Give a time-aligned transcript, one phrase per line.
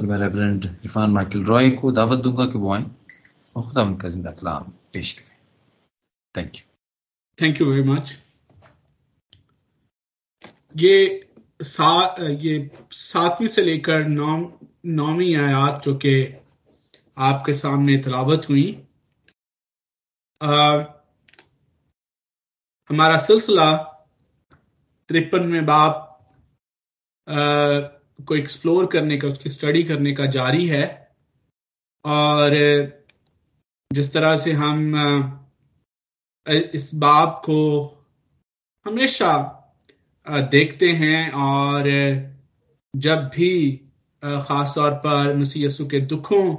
[0.00, 2.84] और मैं reverend Irfan Michael Roy को दावत दूँगा कि वो आए
[3.56, 5.36] और खुदा उनका ज़िंदा कलाम पेश करें
[6.34, 6.62] thank you
[7.38, 8.16] thank you very much
[10.76, 10.94] ये
[11.62, 11.92] सा
[12.42, 14.38] ये सातवीं से लेकर नौ
[14.86, 16.14] नौवीं आयात जो कि
[17.16, 18.66] आपके सामने तलावत हुई
[20.40, 20.82] आ,
[22.90, 23.72] हमारा सिलसिला
[25.08, 26.06] तिरपन में बाप
[28.28, 30.84] को एक्सप्लोर करने का, उसकी स्टडी करने का जारी है।
[32.04, 32.56] और
[33.90, 34.78] जिस तरह से हम
[36.46, 37.58] इस बाप को
[38.86, 39.32] हमेशा
[40.50, 41.88] देखते हैं और
[42.94, 43.52] जब भी
[44.22, 46.54] खास तौर पर मसीह यसु के दुखों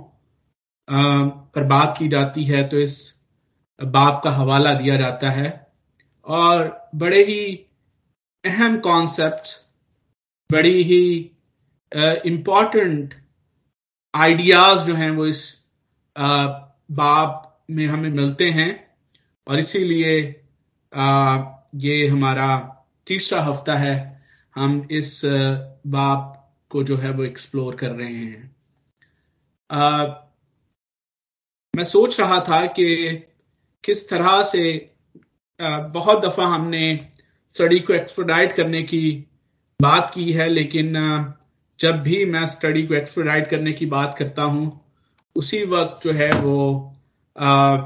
[0.87, 2.95] पर बात की जाती है तो इस
[3.79, 5.49] बाप का हवाला दिया जाता है।
[6.25, 7.43] और बड़े ही
[8.43, 9.49] अहम कॉन्सेप्ट
[10.49, 11.31] बड़ी ही
[11.95, 13.13] इंपॉर्टेंट
[14.15, 15.41] आइडियाज़ जो हैं वो इस
[16.91, 18.69] बाप में हमें मिलते हैं।
[19.47, 20.19] और इसीलिए
[21.83, 22.47] ये हमारा
[23.07, 23.95] तीसरा हफ़्ता है।
[24.55, 26.37] हम इस बाप
[26.69, 28.55] को जो है वो एक्सप्लोर कर रहे हैं।
[29.71, 30.05] आ,
[31.75, 32.85] मैं सोच रहा था कि
[33.83, 34.63] किस तरह से
[35.61, 37.11] आ, बहुत दफ़ा हमने
[37.55, 39.03] स्टडी को एक्सपोडाइट करने की
[39.81, 40.97] बात की है लेकिन
[41.81, 44.79] जब भी मैं स्टडी को एक्सपोडाइट करने की बात करता हूँ
[45.35, 46.57] उसी वक्त जो है वो
[47.35, 47.77] आ,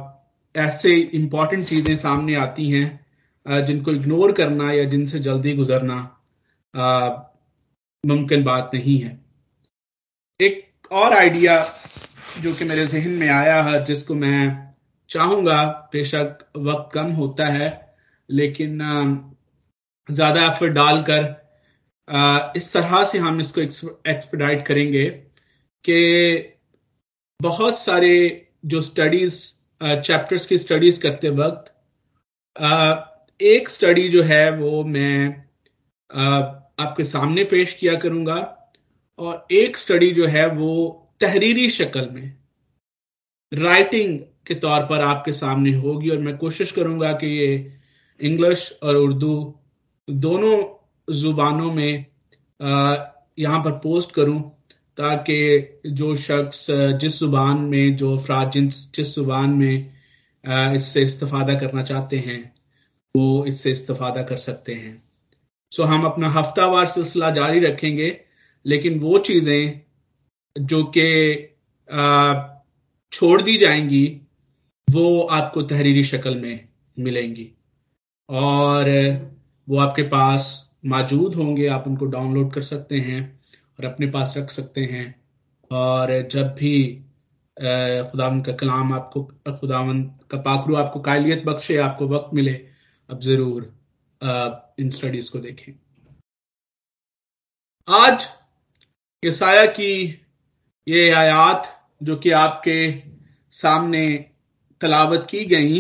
[0.56, 5.98] ऐसे इंपॉर्टेंट चीज़ें सामने आती हैं जिनको इग्नोर करना या जिनसे जल्दी गुजरना
[8.04, 9.20] मुमकिन बात नहीं है।
[10.40, 11.58] एक और आइडिया
[12.42, 14.74] जो कि मेरे जहन में आया है जिसको मैं
[15.10, 17.70] चाहूँगा बेशक वक्त कम होता है
[18.30, 18.80] लेकिन
[20.10, 21.45] ज़्यादा एफर्ट डालकर
[22.08, 25.10] इस तरह से हम इसको एक्सपेडाइट करेंगे
[25.86, 26.56] कि
[27.40, 28.16] बहुत सारे
[28.66, 29.40] जो स्टडीज़
[29.82, 31.72] चैप्टर्स की स्टडीज़ करते वक्त
[33.40, 35.28] एक स्टडी जो है वो मैं
[36.10, 38.38] आपके सामने पेश किया करूँगा
[39.20, 40.72] और एक स्टडी जो है वो
[41.22, 42.38] तहरीरी शक्ल में
[43.52, 47.54] राइटिंग के तौर पर आपके सामने होगी और मैं कोशिश करूँगा कि ये
[48.20, 49.36] इंग्लिश और उर्दू
[50.08, 50.58] दोनों
[51.08, 52.06] जुबानों में
[53.40, 54.40] यहाँ पर पोस्ट करूँ
[54.98, 55.38] ताकि
[55.88, 59.94] जो शख्स जिस ज़ुबान में, जो अफराद जिस ज़ुबान में
[60.76, 62.54] इससे इस्तफादा करना चाहते हैं,
[63.16, 65.02] वो इससे इस्तफादा कर सकते हैं।
[65.72, 68.18] सो हम अपना हफ्तावार सिलसिला जारी रखेंगे,
[68.66, 69.82] लेकिन वो चीज़ें
[70.56, 71.56] जो कि
[73.14, 74.06] छोड़ दी जाएँगी,
[74.88, 76.68] वो आपको तहरीरी शक्ल में
[76.98, 77.52] मिलेंगी।
[78.30, 78.90] और
[79.68, 83.22] वो आपके पास मौजूद होंगे, आप उनको डाउनलोड कर सकते हैं
[83.80, 85.08] और अपने पास रख सकते हैं।
[85.72, 87.02] और जब भी
[87.58, 89.24] खुदावन का कलाम आपको
[89.60, 92.54] खुदावन का पाखरू आपको कायलियत बख्शे, आपको वक्त मिले
[93.10, 93.74] अब ज़रूर
[94.80, 95.74] इन स्टडीज़ को देखें।
[97.88, 98.28] आज
[99.24, 100.04] यसाया की
[100.88, 101.72] ये आयात
[102.04, 102.78] जो कि आपके
[103.54, 104.08] सामने
[104.82, 105.78] तलावत की गई,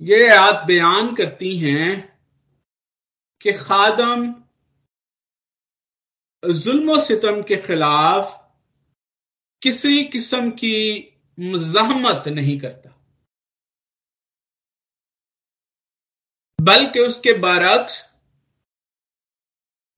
[0.00, 2.11] ये आयात बयान करती हैं
[3.42, 4.42] कि खादम
[6.52, 8.52] जुल्म सितम के खिलाफ
[9.62, 10.74] किसी किस्म की
[11.40, 12.90] मजहमत नहीं करता।
[16.60, 18.12] बल्कि उसके बरक्स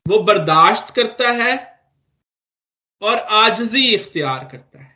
[0.08, 1.56] वो बर्दाश्त करता है
[3.02, 4.94] और आजजी इख्तियार करता है।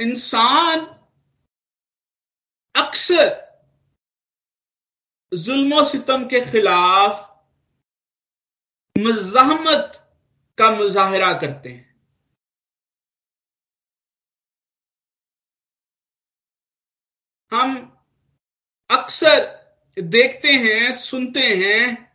[0.00, 0.99] इंसान
[2.74, 3.28] अक्सर
[5.32, 7.28] जुल्म सितम के खिलाफ
[8.96, 9.96] मजामत
[10.58, 11.88] का मुजाहरा करते हैं।
[17.52, 17.76] हम
[18.90, 19.38] अक्सर
[19.96, 22.10] देखते हैं, सुनते हैं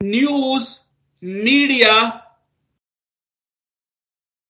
[0.00, 0.78] न्यूज़,
[1.22, 1.94] मीडिया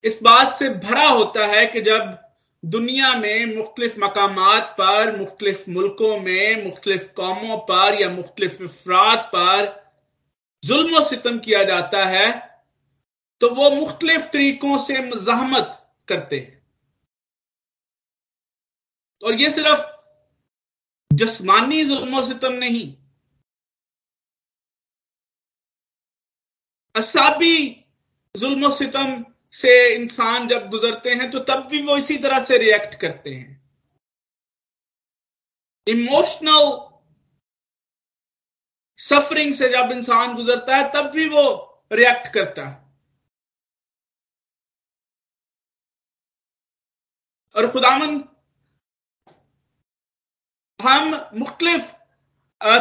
[0.05, 2.28] इस बात से भरा होता है कि जब
[2.63, 4.37] दुनिया में मुख्तलिफ़ मकाम
[4.79, 9.67] पर, मुख्तलिफ़ मुल्कों में, मुख्तलिफ़ कौमों पर या मुख्तलिफ़ अफराद पर
[10.63, 12.27] जुल्म सितम किया जाता है
[13.41, 15.75] तो वो मुख्तलिफ़ तरीकों से मजामत
[16.09, 16.57] करते हैं।
[19.23, 19.83] और ये सिर्फ़
[21.11, 22.95] जस्मानी जुल्म सितम नहीं,
[26.95, 27.57] असाबी
[28.35, 29.25] जुल्म सितम
[29.55, 33.57] से इंसान जब गुजरते हैं तो तब भी वो इसी तरह से रिएक्ट करते हैं।
[35.87, 36.89] इमोशनल
[38.99, 41.45] सफरिंग से जब इंसान गुजरता है, तब भी वो
[41.93, 42.77] रिएक्ट करता है।
[47.57, 48.29] और खुदामंद,
[50.81, 51.93] हम मुख्तलिफ़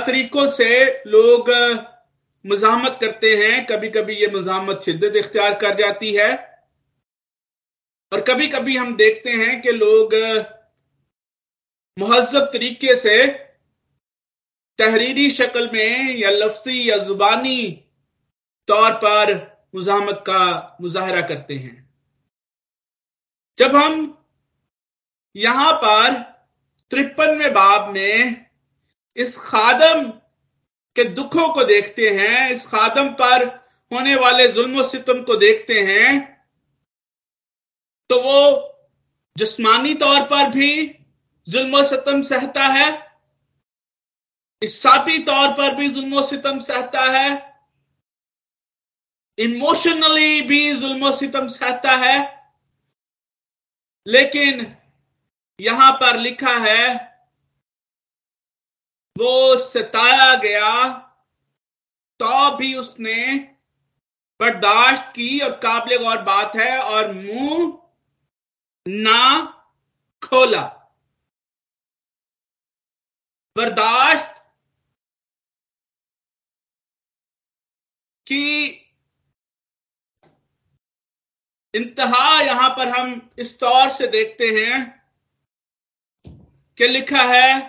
[0.05, 0.67] तरीकों से
[1.07, 1.49] लोग
[2.45, 6.56] मजामत करते हैं। कभी कभी ये मजामत शिद्दत इख्तियार कर जाती है।
[8.11, 10.13] और कभी कभी हम देखते हैं कि लोग
[11.99, 13.27] महजब तरीके से
[14.79, 17.83] तहरीरी शक्ल में या लफ्सी या जुबानी
[18.67, 19.33] तौर पर
[19.75, 21.89] मुजामत का मुजाहरा करते हैं।
[23.59, 24.25] जब हम
[25.35, 26.13] यहाँ पर
[26.91, 28.45] तिरपनवे बाब में
[29.15, 30.09] इस खादम
[30.95, 33.45] के दुखों को देखते हैं, इस खादम पर
[33.93, 36.36] होने वाले जुल्म सितम को देखते हैं
[38.09, 38.39] तो वो
[39.35, 40.69] जिस्मानी तौर पर भी
[41.47, 42.87] जुल्म सितम सहता है।
[44.61, 47.29] इसाती तौर पर भी जुल्म सितम सहता है।
[49.37, 52.15] इमोशनली भी जुल्म सितम सहता है।
[54.07, 54.75] लेकिन
[55.59, 56.95] यहाँ पर लिखा है,
[59.15, 60.89] वो सताया गया
[62.19, 63.33] तो भी उसने
[64.39, 67.86] बर्दाश्त की, और काबिल और बात है, और मुँह
[68.87, 69.45] ना
[70.23, 70.61] खोला।
[73.55, 74.35] बर्दाश्त
[78.27, 78.67] की
[81.73, 85.03] इंतहा यहाँ पर हम इस तौर से देखते हैं
[86.77, 87.59] कि लिखा है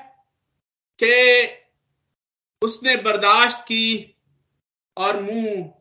[1.02, 1.14] कि
[2.62, 4.16] उसने बर्दाश्त की
[4.96, 5.74] और मुँह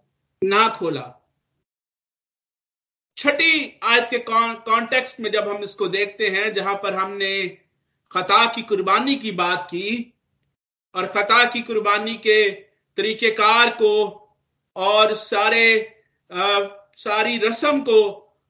[0.43, 1.16] ना खोला।
[3.17, 7.47] छठी आयत के कॉन्टेक्स्ट में जब हम इसको देखते हैं जहाँ पर हमने
[8.11, 10.13] खता की कुर्बानी की बात की
[10.95, 12.49] और खता की कुर्बानी के
[12.97, 13.93] तरीकेकार को
[14.75, 15.65] और सारे
[16.31, 16.59] आ,
[16.97, 17.99] सारी रस्म को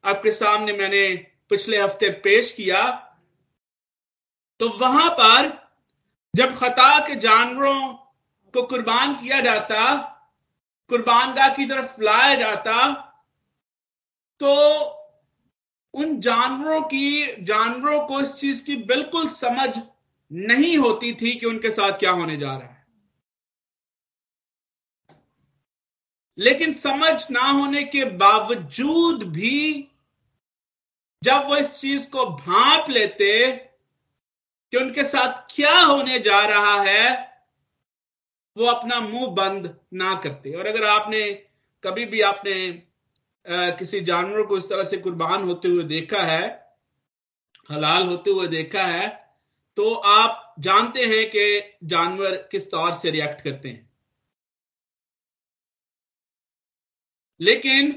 [0.03, 1.07] आपके सामने मैंने
[1.49, 2.83] पिछले हफ़्ते पेश किया
[4.59, 5.51] तो वहाँ पर
[6.33, 7.81] जब खता के जानवरों
[8.53, 9.83] को कुर्बान किया जाता
[10.89, 12.75] कुर्बानगाह की तरफ़ लाया जाता
[14.39, 14.83] तो
[15.93, 19.79] उन जानवरों की, जानवरों को इस चीज़ की बिल्कुल समझ
[20.31, 22.85] नहीं होती थी कि उनके साथ क्या होने जा रहा है।
[26.37, 29.87] लेकिन समझ ना होने के बावजूद भी
[31.23, 33.51] जब वो इस चीज़ को भाप लेते
[34.71, 37.37] कि उनके साथ क्या होने जा रहा है,
[38.57, 41.31] वो अपना मुँह बंद ना करते। और अगर आपने,
[41.83, 42.86] कभी भी आपने
[43.47, 46.43] किसी जानवर को इस तरह से कुर्बान होते हुए देखा है,
[47.69, 49.07] हलाल होते हुए देखा है
[49.77, 53.89] तो आप जानते हैं कि जानवर किस तौर से रिएक्ट करते हैं।
[57.39, 57.91] लेकिन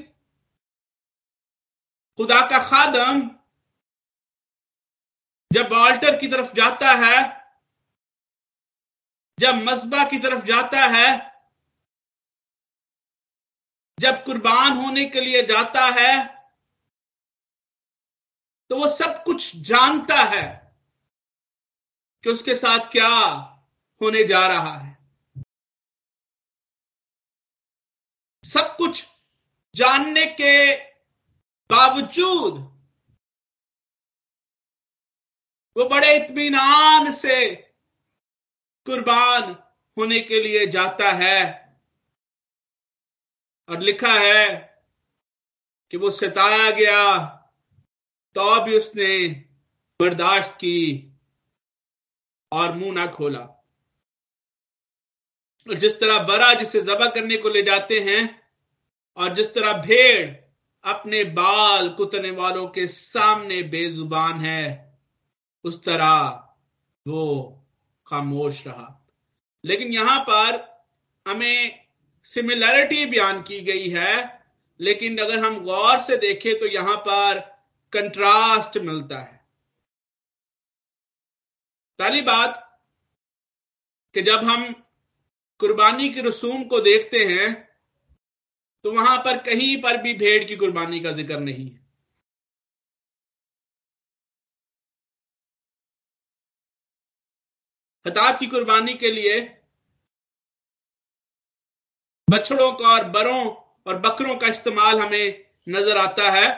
[2.19, 3.29] खुदा का खादम
[5.51, 7.17] जब ऑल्टर की तरफ़ जाता है,
[9.37, 11.30] जब मजबा की तरफ़ जाता है
[14.01, 16.13] जब कुर्बान होने के लिए जाता है
[18.69, 20.75] तो वो सब कुछ जानता है
[22.23, 23.09] कि उसके साथ क्या
[24.01, 24.97] होने जा रहा है।
[28.45, 29.05] सब कुछ
[29.75, 30.75] जानने के
[31.69, 32.59] बावजूद
[35.75, 37.55] वो बड़े इत्मीनान से
[38.85, 39.51] कुर्बान
[39.97, 41.60] होने के लिए जाता है।
[43.71, 44.47] और लिखा है
[45.91, 47.25] कि वो सताया गया
[48.35, 49.27] तो भी उसने
[49.99, 51.07] बर्दाश्त की
[52.51, 53.39] और मुँह ना खोला।
[55.67, 58.41] और जिस तरह बरा जिसे जबा करने को ले जाते हैं,
[59.17, 60.35] और जिस तरह भेड़
[60.83, 64.97] अपने बाल कुतने वालों के सामने बेजुबान है,
[65.63, 66.19] उस तरह
[67.07, 67.25] वो
[68.07, 69.07] खामोश रहा।
[69.65, 70.83] लेकिन यहाँ पर
[71.27, 71.85] हमें
[72.25, 74.41] सिमिलैरिटी बयान की गई है,
[74.79, 77.39] लेकिन अगर हम गौर से देखें तो यहाँ पर
[77.93, 79.39] कंट्रास्ट मिलता है।
[81.99, 82.67] पहली बात,
[84.15, 84.71] कि जब हम
[85.59, 87.49] कुर्बानी के रसूम को देखते हैं
[88.85, 91.79] तो वहाँ पर कहीं पर भी भेड़ की कुर्बानी का ज़िक्र नहीं है।
[98.05, 99.39] हताब की कुर्बानी के लिए
[102.31, 103.43] बछड़ों का और बरों
[103.87, 106.49] और बकरों का इस्तेमाल हमें नज़र आता है।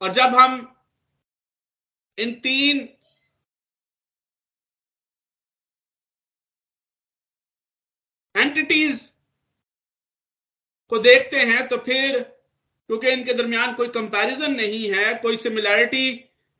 [0.00, 0.54] और जब हम
[2.18, 2.88] इन तीन
[8.34, 9.00] एंटिटीज
[10.92, 16.08] को देखते हैं तो फिर, क्योंकि इनके दरमियान कोई कंपैरिजन नहीं है, कोई सिमिलैरिटी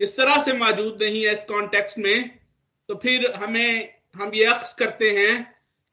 [0.00, 2.41] इस तरह से मौजूद नहीं है इस कॉन्टेक्स्ट में।
[2.92, 5.34] तो फिर हमें, हम ये अक्स करते हैं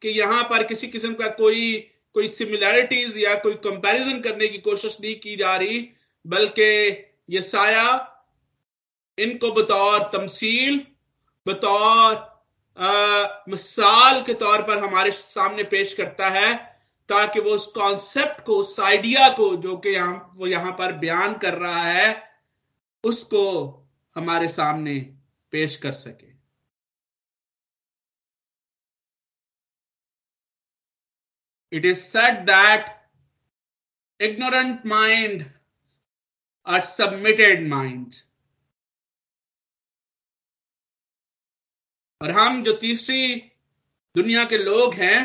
[0.02, 1.78] कि यहाँ पर किसी किस्म का कोई
[2.16, 5.80] कोई सिमिलैरिटीज या कोई कंपैरिजन करने की कोशिश नहीं की जा रही,
[6.26, 6.64] बल्कि
[7.30, 7.86] ये साया,
[9.18, 10.80] इनको बतौर तमसील,
[11.46, 12.16] बतौर
[13.50, 16.56] मिसाल के तौर पर हमारे सामने पेश करता है,
[17.10, 21.38] ताकि वो उस कॉन्सेप्ट को, उस आइडिया को जो कि यहाँ, वो यहाँ पर बयान
[21.38, 22.24] कर रहा है,
[23.04, 23.46] उसको
[24.16, 25.00] हमारे सामने
[25.54, 26.29] पेश कर सके।
[31.72, 32.96] It is said that
[34.20, 35.46] ignorant mind
[36.66, 38.24] are submitted minds
[42.22, 43.36] और हम जो तीसरी
[44.16, 45.20] दुनिया के लोग हैं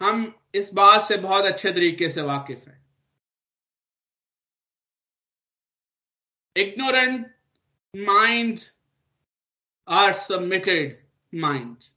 [0.00, 2.76] हम इस बात से बहुत अच्छे तरीके से वाकिफ हैं
[6.56, 7.26] ignorant
[7.94, 8.72] minds
[9.88, 10.96] are submitted
[11.32, 11.90] minds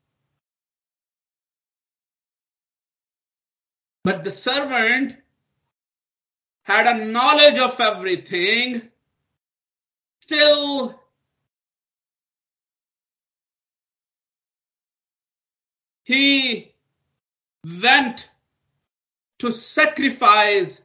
[4.04, 5.16] But the servant
[6.62, 8.82] had a knowledge of everything,
[10.20, 11.00] still
[16.04, 16.72] he
[17.82, 18.28] went
[19.40, 20.82] to sacrifice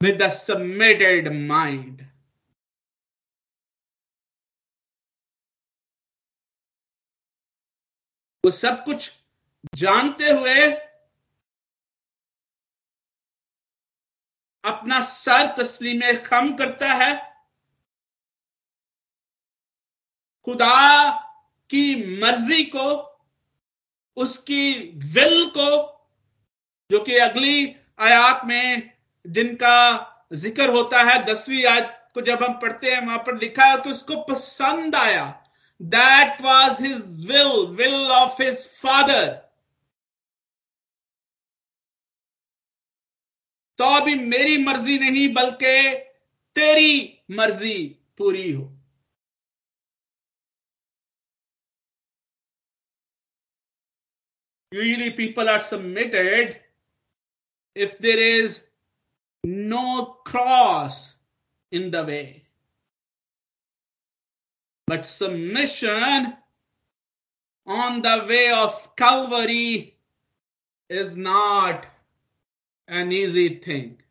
[0.00, 2.06] with a submitted mind.
[8.44, 9.10] वो सब कुछ
[9.74, 10.85] जानते हुए
[14.67, 17.15] अपना सर तस्लीम खम करता है।
[20.47, 21.09] खुदा
[21.69, 22.87] की मर्ज़ी को,
[24.17, 24.73] उसकी
[25.13, 25.69] विल को,
[26.89, 28.91] जो कि अगली आयात में
[29.25, 33.77] जिनका ज़िक्र होता है, दसवीं आयत को जब हम पढ़ते हैं, वहाँ पर लिखा है
[33.77, 35.25] कि उसको पसंद आया।
[35.81, 39.46] That was his will will of his father
[43.78, 45.76] तो अभी मेरी मर्जी नहीं बल्कि
[46.56, 46.92] तेरी
[47.30, 47.78] मर्जी
[48.18, 48.70] पूरी हो
[54.72, 56.56] usually people are submitted
[57.74, 58.68] if there is
[59.44, 61.14] no cross
[61.72, 62.42] in the way
[64.86, 66.34] but submission
[67.66, 69.98] on the way of calvary
[70.88, 71.86] is not
[72.89, 74.03] an easy thing.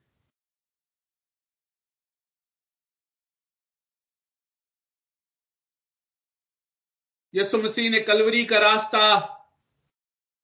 [7.34, 9.04] Yesu Masih ने कलवरी का रास्ता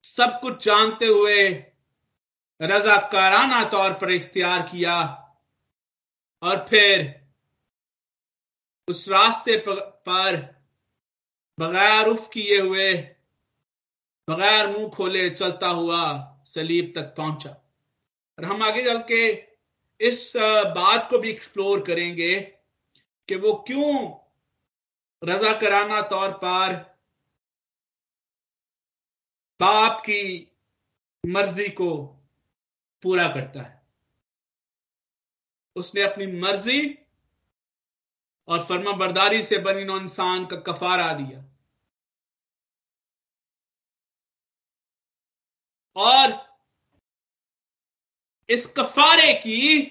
[0.03, 1.49] सब कुछ जानते हुए
[2.61, 4.95] रजाकाराना तौर पर इख्तियार किया
[6.41, 7.23] और फिर
[8.87, 10.37] उस रास्ते पर
[11.57, 12.93] बगैर उफ किए हुए,
[14.27, 16.03] बगैर मुँह खोले चलता हुआ
[16.45, 17.62] सलीब तक पहुँचा
[18.37, 19.23] और हम आगे चल के
[19.99, 20.31] इस
[20.75, 22.39] बात को भी एक्सप्लोर करेंगे
[23.29, 23.93] कि वो क्यों
[25.21, 26.73] रजा कराना तौर पर
[29.59, 30.51] बाप की
[31.23, 31.95] मर्ज़ी को
[33.03, 33.81] पूरा करता है।
[35.75, 36.81] उसने अपनी मर्ज़ी
[38.47, 41.43] और फर्मा बरदारी से बनी नो इंसान का कफारा दिया।
[45.95, 46.31] और
[48.53, 49.81] इस कफारे की,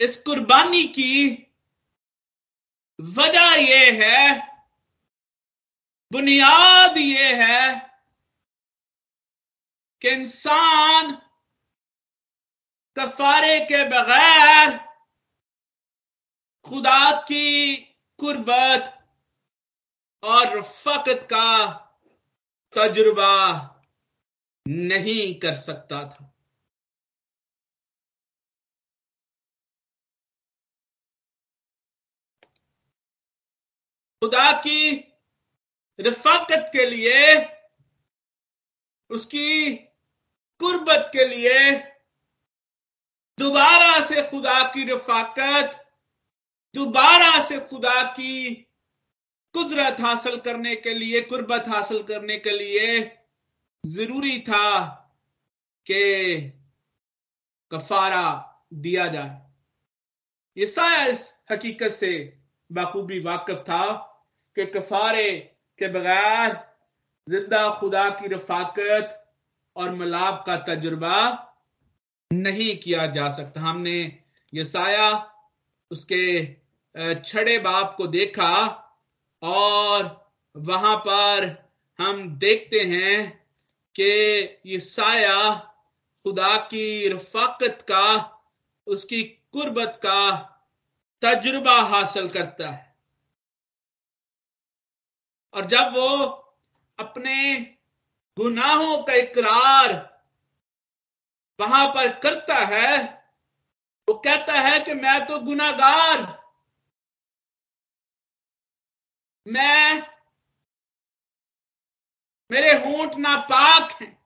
[0.00, 1.32] इस कुर्बानी की
[3.00, 4.38] वजह यह है,
[6.12, 7.74] बुनियाद यह है
[10.02, 11.12] कि इंसान
[12.96, 14.76] कफारे के बगैर
[16.64, 17.76] खुदा की
[18.18, 18.92] कुर्बत
[20.22, 21.72] और फकत का
[22.74, 23.72] तजुर्बा
[24.66, 26.32] नहीं कर सकता था।
[34.22, 34.96] खुदा की
[36.00, 37.46] रफाकत के लिए,
[39.10, 39.76] उसकी
[40.58, 41.70] कुर्बत के लिए,
[43.38, 45.92] दोबारा से खुदा की रफाकत,
[46.74, 48.54] दोबारा से खुदा की
[49.52, 53.15] कुदरत हासिल करने के लिए, कुर्बत हासिल करने के लिए
[53.86, 54.84] ज़रूरी था
[55.86, 56.52] कि
[57.70, 58.26] कफारा
[58.74, 59.40] दिया जाए।
[60.56, 62.12] ईसाया इस हकीकत से
[62.70, 63.84] बखूबी वाकफ था
[64.56, 65.30] कि कफारे
[65.78, 66.56] के बगैर
[67.26, 69.22] ज़िंदा खुदा की रफाकत
[69.76, 71.18] और मलाब का तजुर्बा
[72.30, 73.98] नहीं किया जा सकता। हमने
[74.52, 75.08] यसाया
[75.90, 76.44] उसके
[77.24, 78.52] छड़े बाप को देखा
[79.42, 81.46] और वहाँ पर
[81.98, 83.45] हम देखते हैं
[84.00, 85.54] कि ये साया
[86.24, 88.38] खुदा की रफाकत का,
[88.86, 90.38] उसकी कुर्बत का
[91.22, 92.96] तजुर्बा हासिल करता है।
[95.54, 96.26] और जब वो
[96.98, 97.58] अपने
[98.36, 100.22] गुनाहों का इकरार
[101.60, 103.24] वहाँ पर करता है,
[104.08, 106.44] वो कहता है कि मैं तो गुनागार,
[109.46, 110.15] मैं
[112.50, 114.22] मेरे होंठ नापाक हैं।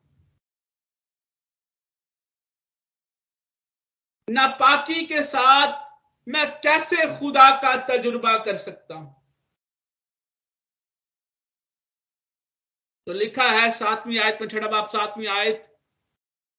[4.30, 5.90] नापाकी के साथ
[6.28, 9.32] मैं कैसे खुदा का तजुर्बा कर सकता हूँ?
[13.06, 15.78] तो लिखा है सातवीं आयत में, छठा बाप सातवीं आयत,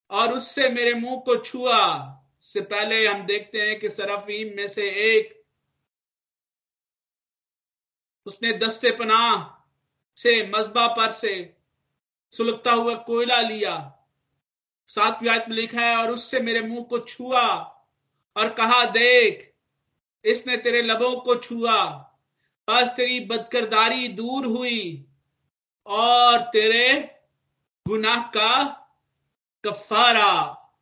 [0.10, 4.90] और उससे मेरे मुँह को छुआ। से पहले हम देखते हैं कि सराफीम में से
[4.90, 5.46] एक,
[8.26, 9.61] उसने दस्ते पनाह
[10.24, 11.58] से, मजबा पर से,
[12.32, 13.98] सुलगता हुआ कोयला लिया।
[14.88, 17.48] सातवीं आयत में लिखा है, और उससे मेरे मुँह को छुआ
[18.38, 19.54] और कहा, देख,
[20.26, 21.86] इसने तेरे लबों को छुआ।
[22.70, 25.08] बस तेरी बदकरदारी दूर हुई
[25.86, 27.16] और तेरे
[27.88, 28.64] गुनाह का
[29.66, 30.32] कफारा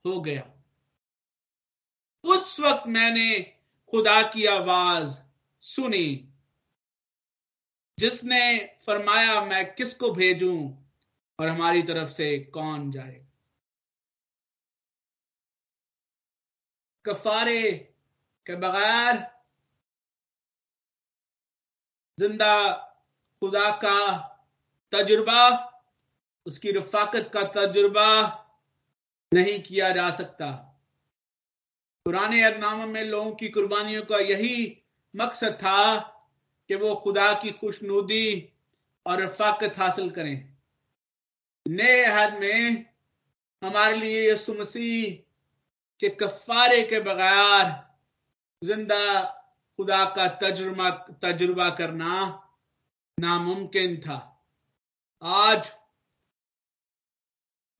[0.05, 0.43] हो गया।
[2.23, 3.39] उस वक्त मैंने
[3.91, 5.21] खुदा की आवाज़
[5.61, 6.28] सुनी।
[7.99, 10.73] जिसने फरमाया, मैं किसको भेजूं
[11.39, 13.25] और हमारी तरफ़ से कौन जाए?
[17.05, 17.71] कफारे
[18.45, 19.15] के बगैर
[22.19, 22.71] ज़िंदा
[23.39, 24.17] खुदा का
[24.91, 25.71] तजुर्बा,
[26.45, 28.09] उसकी रफाकत का तजुर्बा
[29.33, 30.51] नहीं किया जा सकता।
[32.05, 34.83] पुराने अदनामा में लोगों की कुर्बानियों का यही
[35.15, 36.15] मकसद था
[36.69, 38.53] कि वो खुदा की खुशनुदी
[39.05, 40.57] और रफाकत हासिल करें।
[41.65, 42.85] नए अहद में
[43.61, 45.13] हमारे लिए मसीह
[45.99, 47.71] के कफारे के बगैर
[48.61, 49.21] ज़िंदा
[49.79, 50.89] खुदा का तजुर्बा
[51.21, 52.13] तजुर्बा करना
[53.17, 54.17] नामुमकिन था।
[55.21, 55.73] आज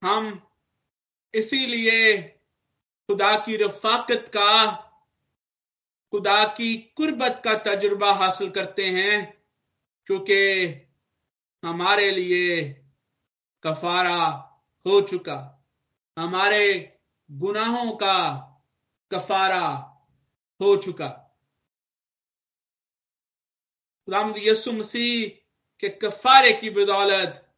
[0.02, 0.48] हम
[1.34, 2.18] इसीलिए
[3.10, 4.52] खुदा की रफाकत का
[6.12, 9.44] खुदा की कुर्बत का तजुर्बा हासिल करते हैं,
[10.06, 10.40] क्योंकि
[11.64, 12.62] हमारे लिए
[13.64, 14.26] कफारा
[14.86, 15.38] हो चुका।
[16.18, 16.98] हमारे
[17.32, 18.18] गुनाहों का
[19.12, 19.66] कफारा
[20.60, 21.10] हो चुका।
[24.38, 25.30] यसु मसीह
[25.80, 27.56] के कफारे की बदौलत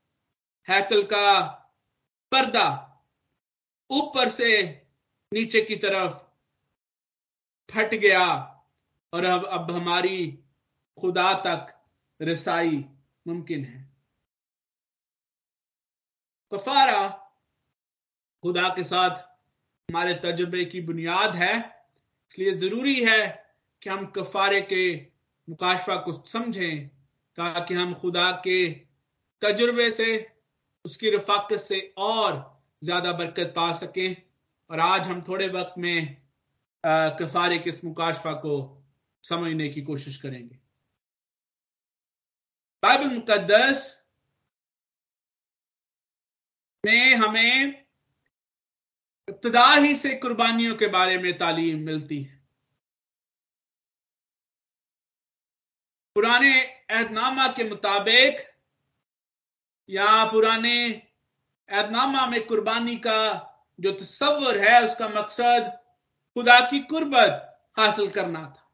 [0.68, 1.44] हैकल का
[2.32, 2.68] पर्दा
[3.90, 4.50] ऊपर से
[5.34, 6.31] नीचे की तरफ़
[7.72, 8.24] फट गया
[9.14, 10.28] और अब अब हमारी
[10.98, 11.74] खुदा तक
[12.20, 12.84] रसाई
[13.26, 13.80] मुमकिन है।
[16.52, 17.08] कफारा
[18.44, 19.20] खुदा के साथ
[19.90, 21.54] हमारे तजुर्बे की बुनियाद है,
[22.32, 23.28] इसलिए ज़रूरी है
[23.82, 24.96] कि हम कफारे के
[25.48, 26.88] मुकाशफा को समझें,
[27.38, 28.70] ताकि हम खुदा के
[29.42, 30.28] तजुर्बे से,
[30.86, 34.16] उसकी रफाकत से और ज़्यादा बरकत पा सकें।
[34.70, 36.21] और आज हम थोड़े वक्त में
[36.86, 38.84] कफारे के इस मुकाशफा को
[39.24, 40.56] समझने की कोशिश करेंगे।
[42.84, 44.06] बाइबल मुकदस
[46.86, 47.86] में हमें
[49.30, 52.40] इब्तदा ही से कुर्बानियों के बारे में तालीम मिलती है।
[56.16, 56.54] पुराने
[56.92, 58.40] एहदनामा के मुताबिक
[59.90, 63.20] या पुराने एहदनामा में कुर्बानी का
[63.80, 65.81] जो तस्वर है, उसका मकसद
[66.36, 68.70] खुदा की कुर्बत हासिल करना था।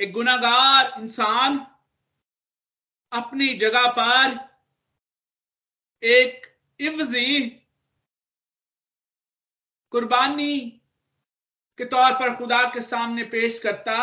[0.00, 1.58] एक गुनागार इंसान
[3.12, 4.38] अपनी जगह पर
[6.02, 6.46] एक
[6.80, 7.48] इवजी
[9.92, 10.58] कुर्बानी
[11.78, 13.96] के तौर पर खुदा के सामने पेश करता,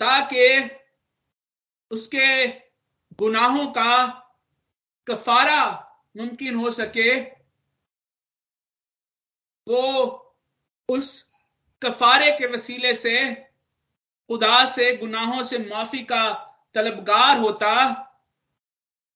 [0.00, 0.46] ताकि
[1.90, 2.46] उसके
[3.18, 4.06] गुनाहों का
[5.06, 5.64] कफारा
[6.16, 7.20] मुमकिन हो सके,
[9.66, 9.82] वो
[10.88, 11.30] उस
[11.82, 13.34] कफारे के वसीले से,
[14.30, 16.32] खुदा से, गुनाहों से माफ़ी का
[16.74, 17.74] तलबगार होता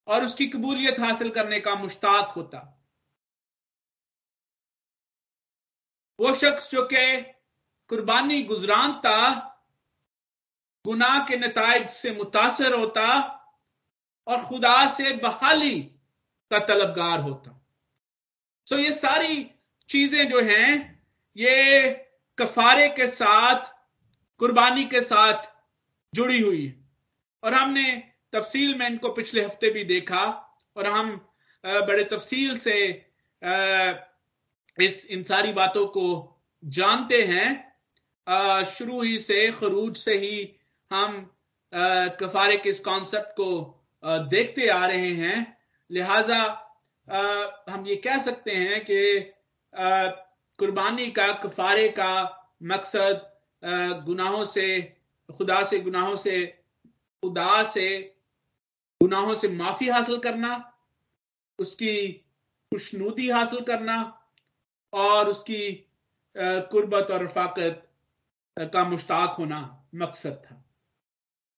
[0.06, 2.58] और उसकी कबूलियत हासिल करने का मुश्ताक होता।
[6.18, 7.20] वो शख्स जो कि
[7.88, 9.38] कुर्बानी गुजरान था,
[10.84, 13.38] गुनाह के नतज से मुतासर होता
[14.26, 15.78] और खुदा से बहाली
[16.50, 17.58] का तलबगार होता।
[18.66, 19.50] सो ये सारी
[19.88, 21.02] चीज़ें जो हैं,
[21.36, 21.90] ये
[22.38, 23.64] कफारे के साथ,
[24.40, 25.50] कुर्बानी के साथ
[26.12, 26.74] जुड़ी हुई है।
[27.42, 27.92] और हमने
[28.32, 30.24] तफसील में इनको पिछले हफ़्ते भी देखा,
[30.76, 31.16] और हम
[31.64, 32.78] बड़े तफसील से
[34.78, 36.06] इस, इन सारी बातों को
[36.62, 40.56] जानते हैं। शुरू ही से, खरूज से ही
[40.90, 41.30] हम
[42.20, 43.48] कफारे के इस कॉन्सेप्ट को
[44.02, 45.56] देखते आ रहे हैं।
[45.90, 46.40] लिहाजा
[47.68, 49.32] हम ये कह सकते हैं कि
[50.58, 52.12] कुर्बानी का, कफारे का
[52.62, 53.30] मकसद
[54.06, 54.80] गुनाहों से,
[55.28, 56.46] खुदा से गुनाहों से,
[57.22, 57.88] खुदा से
[59.00, 60.72] गुनाहों से माफ़ी हासिल करना,
[61.58, 62.12] उसकी
[62.72, 63.96] खुशनूदी हासिल करना
[64.92, 65.70] और उसकी
[66.36, 67.88] कुर्बत और रफाकत
[68.56, 69.60] का मुश्ताक होना
[69.94, 70.62] मकसद था।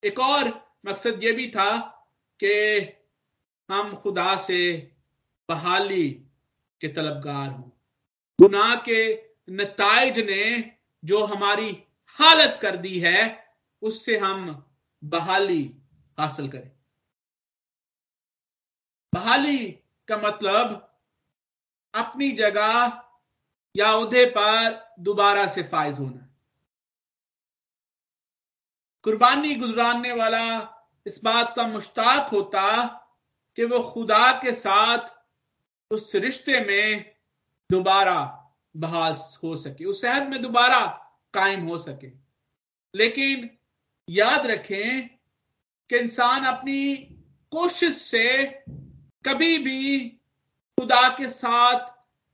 [0.03, 0.49] एक और
[0.87, 1.94] मकसद ये भी था
[2.41, 2.81] कि
[3.71, 4.93] हम खुदा से
[5.49, 6.11] बहाली
[6.81, 7.71] के तलबगार हों।
[8.41, 13.51] गुनाह के नतज ने जो हमारी हालत कर दी है,
[13.83, 14.71] उससे हम
[15.05, 15.77] बहाली
[16.19, 16.71] हासिल करें।
[19.15, 19.71] बहाली
[20.09, 20.99] का मतलब
[21.95, 23.03] अपनी जगह
[23.77, 26.35] या उहदे पर दोबारा से फायज होना।
[29.03, 30.74] कुर्बानी गुजराने वाला
[31.07, 32.85] इस बात का मुश्ताक होता
[33.57, 34.99] कि वो खुदा के साथ
[35.91, 37.15] उस रिश्ते में
[37.71, 38.41] दोबारा
[38.77, 40.87] बहाल हो सके, उस शहर में दोबारा
[41.35, 42.11] कायम हो सके।
[42.95, 43.51] लेकिन
[44.09, 45.09] याद रखें
[45.91, 46.97] कि इंसान अपनी
[47.53, 48.45] कोशिश से
[49.27, 50.09] कभी भी
[50.79, 51.79] खुदा के साथ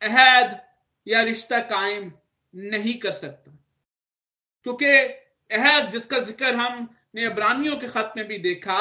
[0.02, 0.61] अहद
[1.09, 2.12] या रिश्ता कायम
[2.54, 3.50] नहीं कर सकता।
[4.62, 4.87] क्योंकि
[5.56, 6.54] अहद जिसका ज़िक्र
[7.14, 8.81] हमने अबरानियों के खत में भी देखा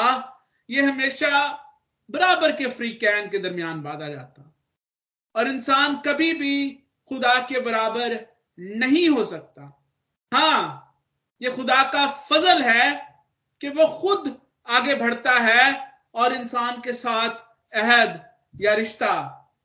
[0.70, 1.30] यह हमेशा
[2.10, 4.54] बराबर के फ्री कैन के दरमियान बांधा जाता
[5.34, 6.70] और इंसान कभी भी
[7.08, 8.14] खुदा के बराबर
[8.60, 9.90] नहीं हो सकता।
[10.34, 10.86] हाँ
[11.42, 13.18] ये खुदा का फजल है
[13.60, 17.30] कि वो खुद आगे बढ़ता है और इंसान के साथ
[17.76, 18.20] अहद
[18.60, 19.12] या रिश्ता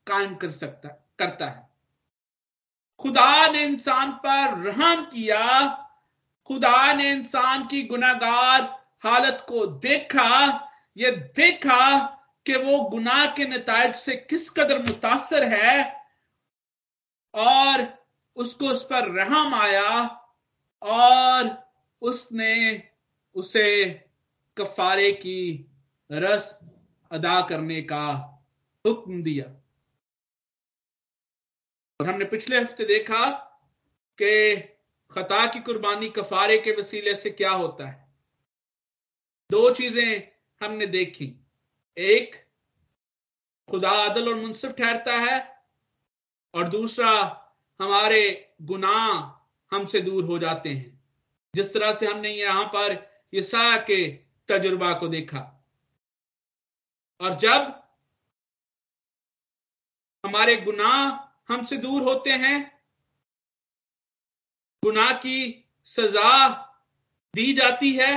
[0.08, 1.70] कायम कर सकता, करता है।
[3.00, 5.42] खुदा ने इंसान पर रहम किया
[6.48, 8.62] खुदा ने इंसान की गुनागार
[9.04, 12.00] हालत को देखा, ये देखा
[12.46, 16.04] कि वो गुनाह के नतज से किस कदर मुतासर है
[17.34, 17.88] और
[18.36, 20.06] उसको उस पर रहम आया
[20.82, 21.50] और
[22.02, 22.84] उसने
[23.36, 23.86] उसे
[24.58, 25.70] कफारे की
[26.12, 26.60] रस
[27.12, 28.06] अदा करने का
[28.86, 29.46] हुक्म दिया।
[32.00, 33.30] और हमने पिछले हफ़्ते देखा
[34.22, 34.56] कि
[35.12, 38.14] खता की कुर्बानी कफारे के वसीले से क्या होता है?
[39.52, 40.32] दो चीज़ें
[40.64, 41.46] हमने देखी।
[41.98, 42.48] एक,
[43.72, 45.66] खुदा अदल और मुनसिफ ठहरता है,
[46.54, 47.42] और दूसरा,
[47.82, 49.36] हमारे गुनाह
[49.76, 51.04] हमसे दूर हो जाते हैं।
[51.56, 54.12] जिस तरह से हमने यहाँ पर यसा के
[54.48, 55.66] तजुर्बा को देखा।
[57.22, 57.84] और जब
[60.26, 62.75] हमारे गुनाह हमसे दूर होते हैं
[64.86, 66.50] गुनाह की सजा
[67.34, 68.14] दी जाती है।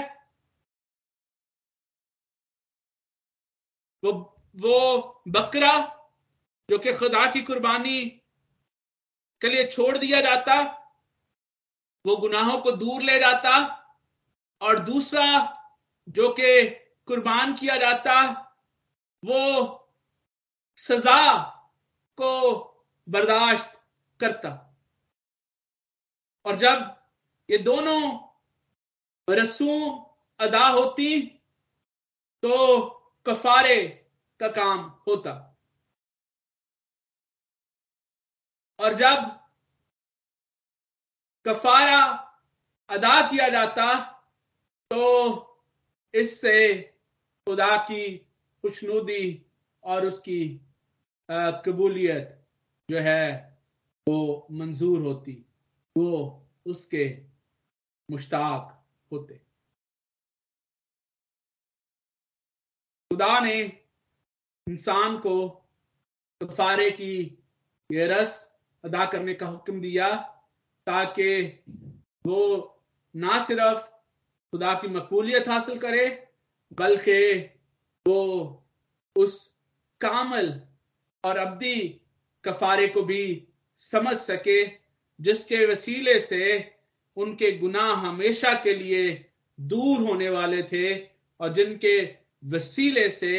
[4.04, 4.12] वो
[4.56, 4.78] वो
[5.28, 5.72] बकरा
[6.70, 8.04] जो कि खुदा की कुर्बानी
[9.40, 10.54] के लिए छोड़ दिया जाता,
[12.06, 13.56] वो गुनाहों को दूर ले जाता
[14.60, 15.26] और दूसरा
[16.08, 16.68] जो कि
[17.06, 18.14] कुर्बान किया जाता,
[19.24, 19.40] वो
[20.76, 21.42] सजा
[22.18, 22.30] को
[23.08, 23.80] बर्दाश्त
[24.20, 24.67] करता।
[26.48, 26.94] और जब
[27.48, 28.02] ये दोनों
[29.28, 29.98] रसूम
[30.40, 31.20] अदा होती
[32.42, 32.86] तो
[33.26, 33.76] कफारे
[34.40, 35.32] का काम होता।
[38.78, 39.26] और जब
[41.46, 42.00] कफारा
[42.88, 43.94] अदा किया जाता
[44.90, 45.02] तो
[46.14, 46.78] इससे
[47.46, 48.16] खुदा की
[48.64, 49.42] खुशनूदी
[49.84, 50.40] और उसकी
[51.66, 52.34] कबूलियत
[52.88, 53.58] जो है,
[54.06, 55.44] वो मंजूर होती।
[55.98, 56.10] वो
[56.66, 57.04] उसके
[58.10, 59.34] मुश्ताक होते।
[63.10, 63.60] खुदा ने
[64.66, 65.48] इंसान को
[66.40, 67.14] कफारे की
[67.90, 68.32] ये रस
[68.84, 70.14] अदा करने का हुक्म दिया
[70.86, 71.30] ताकि
[72.26, 72.40] वो
[73.14, 73.86] ना सिर्फ़
[74.52, 76.06] खुदा की मकबूलियत हासिल करे,
[76.72, 77.38] बल्कि
[78.06, 78.20] वो
[79.16, 79.56] उस
[80.00, 80.62] कामल
[81.24, 82.00] और अब्दी
[82.44, 84.87] कफारे को भी समझ सके
[85.20, 86.42] जिसके वसीले से
[87.16, 90.94] उनके गुनाह हमेशा के लिए दूर होने वाले थे
[91.40, 91.96] और जिनके
[92.44, 93.34] वसीले से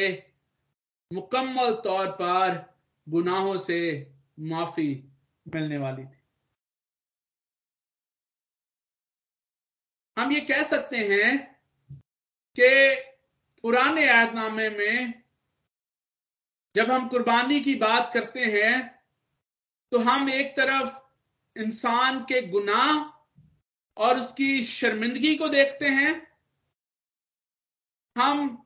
[1.11, 2.57] मुकम्मल तौर पर
[3.07, 3.79] गुनाहों से
[4.39, 4.91] माफ़ी
[5.45, 6.17] मिलने वाली थी।
[10.17, 11.55] हम ये कह सकते हैं
[12.57, 12.69] कि
[13.63, 15.23] पुराने आयतनामे में
[16.75, 18.73] जब हम कुर्बानी की बात करते हैं
[19.91, 20.97] तो हम एक तरफ़
[21.57, 23.19] इंसान के गुनाह
[23.97, 26.37] और उसकी शर्मिंदगी को देखते हैं,
[28.17, 28.65] हम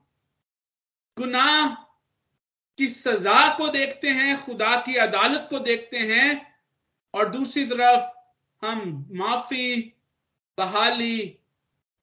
[1.18, 1.74] गुनाह
[2.78, 6.58] की सजा को देखते हैं, खुदा की अदालत को देखते हैं
[7.14, 8.14] और दूसरी तरफ़
[8.66, 9.94] हम माफ़ी,
[10.58, 11.38] बहाली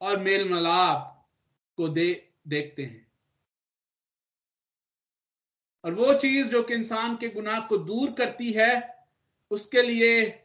[0.02, 1.30] और मेल मलाप
[1.78, 3.12] को दे, देखते हैं।
[5.84, 9.06] और वो चीज़ जो कि इंसान के गुनाह को दूर करती है,
[9.52, 10.41] उसके लिए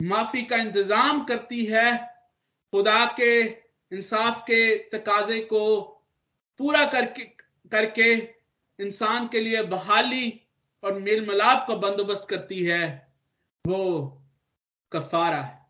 [0.00, 1.96] माफ़ी का इंतज़ाम करती है,
[2.72, 3.40] खुदा के
[3.92, 5.80] इंसाफ के तकाजे को
[6.60, 7.24] पूरा करके
[7.72, 8.12] करके
[8.78, 10.28] इंसान के लिए बहाली
[10.82, 12.86] और मेल मलाप का बंदोबस्त करती है,
[13.64, 13.80] वो
[14.92, 15.62] कफारा है।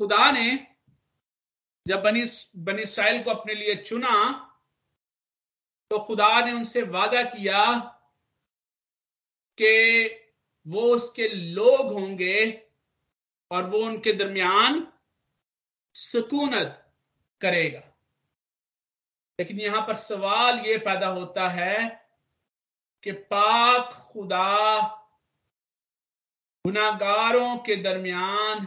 [0.00, 0.48] खुदा ने
[1.86, 2.24] जब बनी
[2.64, 4.14] बनी इसराइल को अपने लिए चुना
[5.90, 7.62] तो खुदा ने उनसे वादा किया
[9.58, 10.25] कि
[10.66, 12.62] वो उसके लोग होंगे
[13.50, 14.92] और वो उनके दरमियान
[15.94, 16.92] सुकूनत
[17.40, 17.80] करेगा।
[19.40, 22.08] लेकिन यहाँ पर सवाल ये पैदा होता है
[23.02, 24.78] कि पाक खुदा
[26.66, 28.66] गुनागारों के दरमियान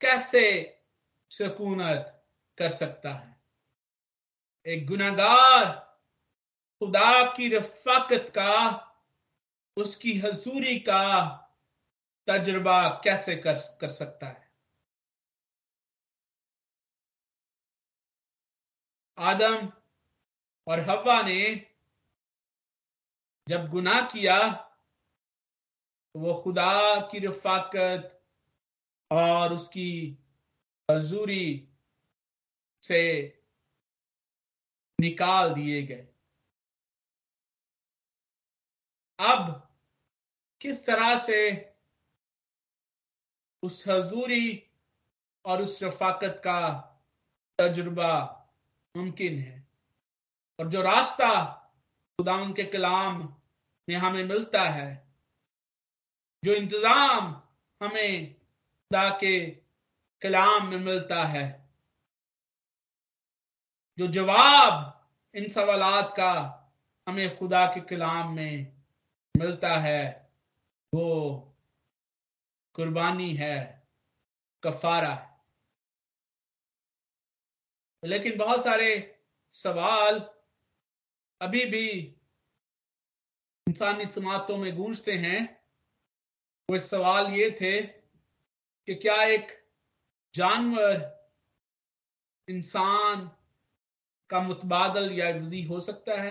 [0.00, 0.78] कैसे
[1.30, 2.26] सुकूनत
[2.58, 3.42] कर सकता है?
[4.66, 5.98] एक गुनागार
[6.78, 8.84] खुदा की रफाकत का
[9.78, 11.02] उसकी हजूरी का
[12.26, 14.52] तजुर्बा कैसे कर कर सकता है?
[19.18, 19.72] आदम
[20.66, 21.66] और हवा ने
[23.48, 24.38] जब गुनाह किया
[26.14, 28.24] तो वो खुदा की रफाकत
[29.10, 30.18] और उसकी
[30.90, 31.68] हजूरी
[32.82, 33.02] से
[35.00, 36.08] निकाल दिए गए।
[39.18, 39.67] अब
[40.60, 41.74] किस तरह से
[43.62, 44.70] उस हजूरी
[45.44, 46.70] और उस रफाकत का
[47.58, 48.34] तजुर्बा
[48.96, 49.68] मुमकिन है?
[50.60, 51.44] और जो रास्ता
[52.18, 53.38] खुदा उनके कलाम
[53.88, 55.08] में हमें मिलता है,
[56.44, 57.42] जो इंतज़ाम
[57.82, 59.50] हमें खुदा के
[60.22, 61.68] कलाम में मिलता है,
[63.98, 66.32] जो जवाब इन सवालात का
[67.08, 68.76] हमें खुदा के कलाम में
[69.36, 70.27] मिलता है
[70.94, 71.08] वो
[72.74, 73.86] कुर्बानी है,
[74.62, 75.24] कफारा।
[78.02, 79.20] है लेकिन बहुत सारे
[79.52, 80.18] सवाल
[81.40, 81.88] अभी भी
[83.66, 85.66] इंसानी समातों में गूंजते हैं।
[86.70, 87.82] वो सवाल ये थे
[88.88, 89.68] कि क्या एक
[90.34, 91.28] जानवर,
[92.48, 93.30] इंसान
[94.30, 96.30] का मुतबादल या वजी हो सकता है?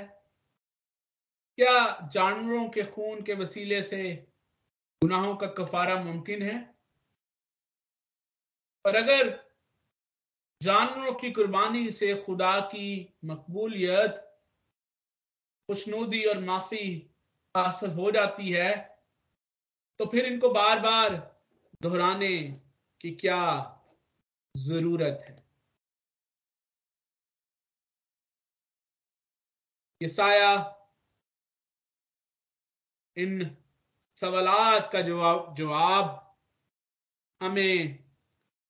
[1.58, 4.28] क्या जानवरों के खून के वसीले से
[5.02, 6.56] गुनाहों का कफारा मुमकिन है।
[8.86, 9.30] और अगर
[10.62, 12.88] जानवरों की कुर्बानी से खुदा की
[13.26, 14.24] मकबूलियत,
[15.70, 16.88] खुशनूदी और माफ़ी
[17.56, 18.72] हासिल हो जाती है
[20.00, 21.16] तो फिर इनको बार बार
[21.82, 22.38] दोहराने
[23.02, 23.40] की क्या
[24.56, 25.36] ज़रूरत है?
[30.02, 30.52] यसाया
[33.16, 33.58] इन
[34.18, 36.36] सवालात का जवाब जवाब
[37.42, 37.98] हमें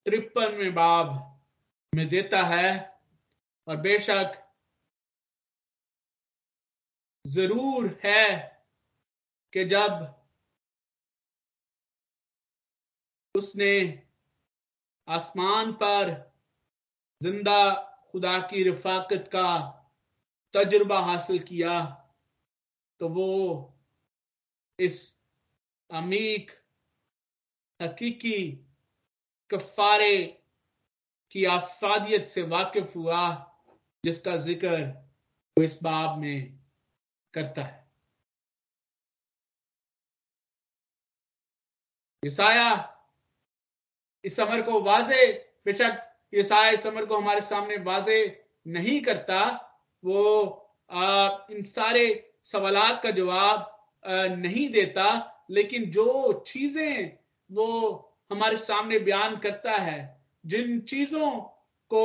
[0.06, 1.40] त्रिपन में बाब
[1.94, 2.70] में देता है
[3.68, 4.44] और बेशक
[7.26, 8.28] ज़रूर है
[9.54, 10.14] कि जब
[13.36, 14.04] उसने
[15.08, 16.16] आसमान पर
[17.22, 17.60] ज़िंदा
[18.12, 19.50] खुदा की रफाकत का
[20.54, 21.82] तजुर्बा हासिल किया
[23.00, 23.34] तो वो
[24.80, 25.17] इस
[25.90, 26.52] अमीक
[27.80, 28.40] हकीकी
[29.52, 30.16] कफारे
[31.32, 33.22] की आफादियत से वाकिफ हुआ
[34.04, 34.82] जिसका ज़िक्र
[35.58, 36.60] वो इस बाब में
[37.34, 37.86] करता है।
[42.24, 42.70] ईसाया
[44.24, 45.26] इस समर को वाजे
[45.66, 46.04] बेशक
[46.36, 48.20] ईसाया इस समर को हमारे सामने वाजे
[48.68, 49.40] नहीं करता
[50.04, 50.24] वो
[50.92, 52.06] आ, इन सारे
[52.44, 53.74] सवालात का जवाब
[54.38, 55.08] नहीं देता
[55.50, 57.18] लेकिन जो चीज़ें
[57.50, 57.68] वो
[58.32, 60.00] हमारे सामने बयान करता है,
[60.46, 61.32] जिन चीज़ों
[61.92, 62.04] को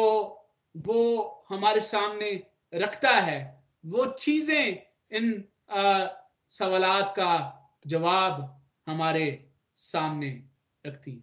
[0.74, 2.30] वो हमारे सामने
[2.72, 3.38] रखता है,
[3.84, 4.82] वो चीज़ें
[5.16, 5.44] इन
[6.52, 7.32] सवालात का
[7.86, 8.40] जवाब
[8.86, 9.26] हमारे
[9.78, 10.30] सामने
[10.84, 11.22] रखती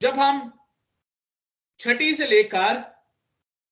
[0.00, 0.52] जब हम
[1.84, 2.76] छठी से लेकर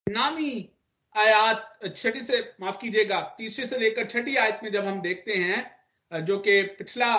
[0.07, 0.69] नामी
[1.15, 6.25] आयात, छठी से माफ़ कीजिएगा, तीसरे से लेकर छठी आयत में जब हम देखते हैं,
[6.25, 7.17] जो कि पिछला,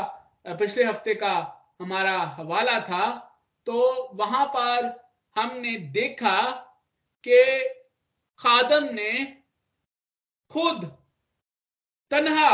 [0.49, 1.33] पिछले हफ़्ते का
[1.81, 3.05] हमारा हवाला था
[3.67, 4.91] तो वहाँ पर
[5.35, 6.39] हमने देखा
[7.23, 7.39] कि
[8.39, 9.11] खादम ने
[10.51, 10.85] खुद
[12.11, 12.53] तनहा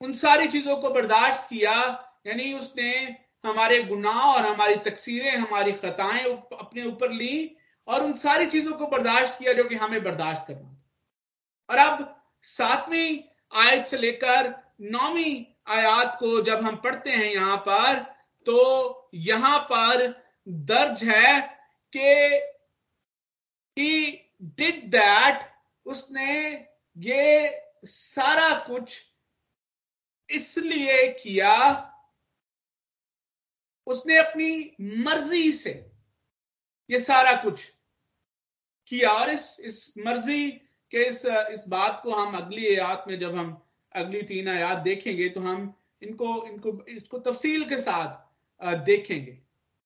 [0.00, 1.74] उन सारी चीज़ों को बर्दाश्त किया,
[2.26, 2.92] यानी उसने
[3.44, 7.56] हमारे गुनाह और हमारी तकसीरें, हमारी खताएँ अपने ऊपर ली
[7.88, 10.78] और उन सारी चीज़ों को बर्दाश्त किया जो कि हमें बर्दाश्त करना
[11.68, 13.18] और अब सातवीं
[13.52, 17.98] आयत से लेकर नौवीं आयात को जब हम पढ़ते हैं यहाँ पर
[18.46, 20.06] तो यहाँ पर
[20.48, 21.40] दर्ज है
[21.92, 22.40] कि
[23.76, 24.10] ही
[24.58, 25.48] डिड दैट
[25.86, 26.32] उसने
[26.96, 29.00] ये सारा कुछ
[30.30, 31.54] इसलिए किया
[33.86, 34.50] उसने अपनी
[35.04, 35.70] मर्ज़ी से
[36.90, 37.64] ये सारा कुछ
[38.88, 40.48] किया और इस इस मर्ज़ी
[40.92, 43.60] के इस इस बात को हम अगली आयात में जब हम
[43.94, 49.38] अगली तीन आयात देखेंगे तो हम इनको इनको, इसको तफसील के साथ देखेंगे।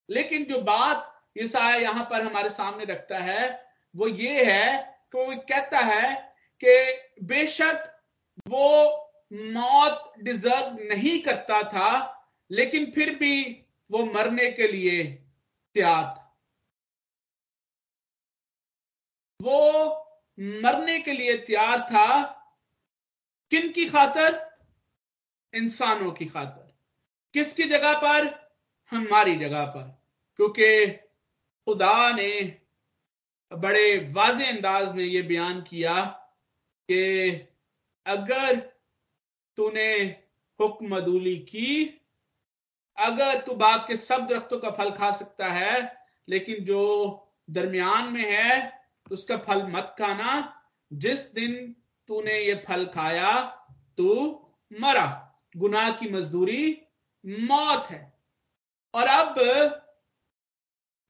[0.09, 4.77] लेकिन जो बात ईसाया यहाँ पर हमारे सामने रखता है, वो ये है
[5.13, 6.15] कि वो कहता है
[6.63, 7.93] कि बेशक
[8.49, 8.69] वो
[9.53, 11.91] मौत डिजर्व नहीं करता था,
[12.51, 15.05] लेकिन फिर भी वो मरने के लिए
[15.75, 16.23] तैयार था
[19.43, 19.83] वो
[20.41, 22.33] मरने के लिए तैयार था
[23.51, 24.59] किन की खातर?
[25.55, 26.75] इंसानों की खातर।
[27.33, 28.47] किसकी जगह पर?
[28.91, 30.03] हमारी जगह पर।
[30.37, 30.87] क्योंकि
[31.65, 32.61] खुदा ने
[33.53, 36.05] बड़े वाज अंदाज में ये बयान किया
[36.91, 37.31] कि
[38.07, 38.61] अगर
[39.57, 39.93] तूने
[40.61, 42.01] हुक्म अदूली की
[42.99, 46.81] अगर तू बाग के सब दरख्तों का फल खा सकता है, लेकिन जो
[47.51, 48.81] दरमियान में है,
[49.13, 51.77] उसका फल मत खाना। जिस दिन
[52.09, 53.43] तूने ये फल खाया,
[53.97, 54.41] तू
[54.81, 55.23] मरा।
[55.57, 56.83] गुनाह की मजदूरी
[57.27, 58.21] मौत है।
[58.95, 59.35] और अब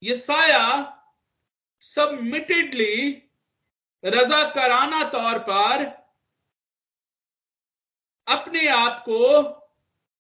[0.02, 0.92] ये साया
[1.80, 3.10] सबमिटेडली
[4.04, 5.84] रजा कराना तौर पर
[8.28, 9.42] अपने आप को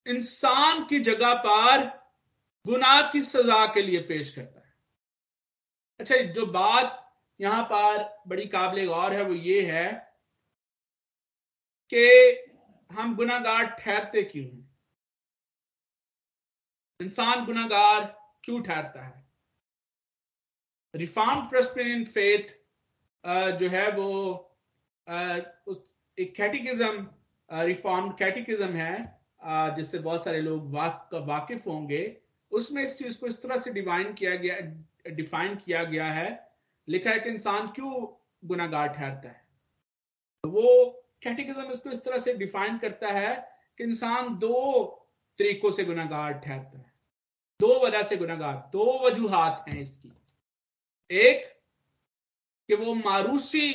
[0.06, 1.84] इंसान की जगह पर
[2.66, 4.74] गुनाह की सजा के लिए पेश करता है।
[6.00, 7.02] अच्छा जो बात
[7.40, 9.92] यहाँ पर बड़ी काबिल गौर है वो ये है
[11.92, 12.04] कि
[12.90, 14.76] हम गुनागार ठहरते क्यों हैं?
[17.00, 18.04] इंसान गुनागार
[18.44, 19.24] क्यों ठहरता है?
[20.94, 22.54] रिफॉर्म प्रेस्पेरियन फेथ
[23.58, 24.08] जो है वो
[26.18, 27.06] एक कैटिकिज्म
[27.50, 32.16] रिफॉर्म कैटिकिज्म है जिससे बहुत सारे लोग वाक, वाकिफ होंगे
[32.52, 34.56] उसमें इस चीज़ को इस तरह से डिवाइन किया गया
[35.10, 36.28] डिफाइन किया गया है
[36.88, 38.06] लिखा है कि इंसान क्यों
[38.44, 39.44] गुनागार ठहरता है।
[40.44, 43.34] तो वो कैटेगिज्म इसको इस तरह से डिफाइन करता है
[43.78, 44.84] कि इंसान दो
[45.38, 46.92] तरीकों से गुनागार ठहरता है।
[47.60, 50.12] दो वजह से गुनागार दो वजूहत हैं इसकी।
[51.10, 51.44] एक
[52.68, 53.72] कि वो मारूसी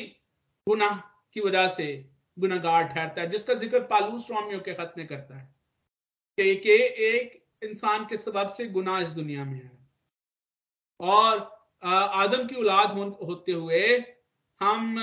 [0.67, 0.97] गुनाह
[1.33, 5.53] की वजह से गुनागार ठहरता है जिसका ज़िक्र पालू स्वामियों के खत में करता है
[6.37, 6.71] कि, कि
[7.07, 9.71] एक इंसान के सबब से गुनाह इस दुनिया में है।
[10.99, 11.39] और
[11.83, 13.83] आदम की औलाद हो, होते हुए
[14.61, 14.97] हम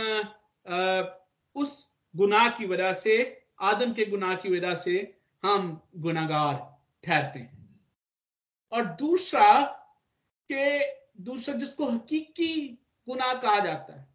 [1.56, 3.16] उस गुनाह की वजह से
[3.62, 4.96] आदम के गुनाह की वजह से
[5.42, 6.54] हम गुनागार
[7.04, 7.56] ठहरते हैं।
[8.72, 9.60] और दूसरा
[10.50, 10.78] के
[11.22, 12.54] दूसरा जिसको हकीकी
[13.08, 14.06] गुनाह कहा जाता है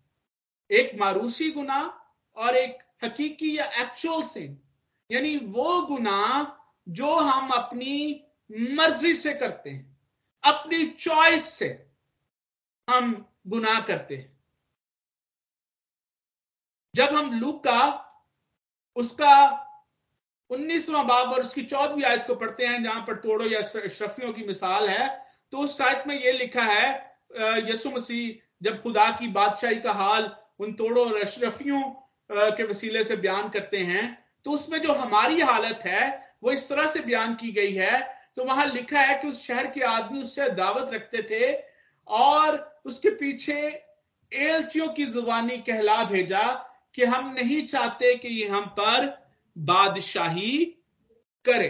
[0.70, 4.58] एक मारूसी गुनाह और एक हकीकी या एक्चुअल सिन
[5.10, 6.46] यानी वो गुनाह
[6.88, 7.96] जो हम अपनी
[8.50, 9.98] मर्ज़ी से करते हैं,
[10.44, 11.68] अपनी चॉइस से
[12.88, 13.14] हम
[13.48, 14.32] गुनाह करते हैं।
[16.94, 17.82] जब हम लूक का,
[18.96, 19.36] उसका
[20.52, 24.46] उन्नीसवां बाब और उसकी चौदहवीं आयत को पढ़ते हैं, जहाँ पर तोड़ो या अशरफियों की
[24.48, 25.08] मिसाल है
[25.54, 30.32] तो उस आयत में यह लिखा है यसु मसीह जब खुदा की बादशाही का हाल
[30.60, 31.82] उन तोड़ो और अशरफियों
[32.30, 34.06] के वसीले से बयान करते हैं
[34.46, 38.02] तो उसमें जो हमारी हालत है, वो इस तरह से बयान की गई है।
[38.36, 41.52] तो वहाँ लिखा है कि उस शहर के आदमी उससे दावत रखते थे
[42.08, 43.60] और उसके पीछे
[44.32, 46.44] एलचियों की जुबानी कहला भेजा
[46.96, 49.08] कि हम नहीं चाहते कि ये हम पर
[49.56, 50.66] बादशाही
[51.46, 51.70] करे।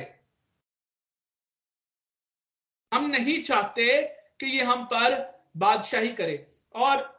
[2.92, 4.02] हम नहीं चाहते
[4.40, 5.22] कि ये हम पर
[5.58, 6.46] बादशाही करे।
[6.76, 7.10] और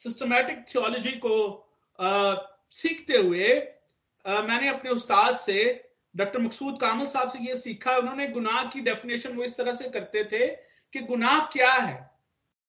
[0.00, 1.34] सिस्टमैटिक थियोलॉजी को
[2.02, 3.48] सीखते हुए
[4.24, 5.62] आ, मैंने अपने उस्ताद से
[6.16, 9.88] डॉक्टर मकसूद कामल साहब से ये सीखा। उन्होंने गुनाह की डेफिनेशन वो इस तरह से
[9.90, 10.46] करते थे
[10.94, 12.10] कि गुनाह क्या है?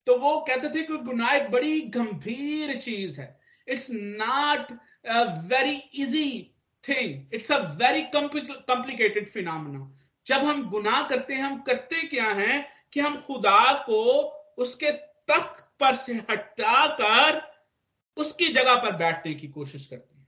[0.07, 4.71] तो वो कहते थे कि गुनाह एक बड़ी गंभीर चीज़ है। It's not
[5.53, 9.89] very easy thing it's a very complicated phenomena
[10.27, 14.03] जब हम गुनाह करते हैं हम करते क्या हैं कि हम खुदा को
[14.57, 14.91] उसके
[15.31, 17.52] तख्त पर से हटाकर
[18.17, 20.27] उसकी जगह पर बैठने की कोशिश करते हैं।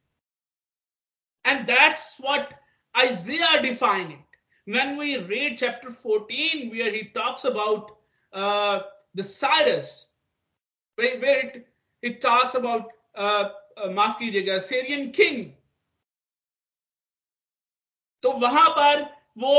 [1.45, 2.53] And that's what
[2.95, 7.91] Isaiah define it when we read chapter fourteen we are he talks about
[9.17, 9.91] the Cyrus
[10.97, 11.65] where it
[12.03, 12.91] it talks about
[13.95, 15.45] माफ़ कीजिएगा सीरियन किंग
[18.23, 19.01] तो वहाँ पर
[19.37, 19.55] वो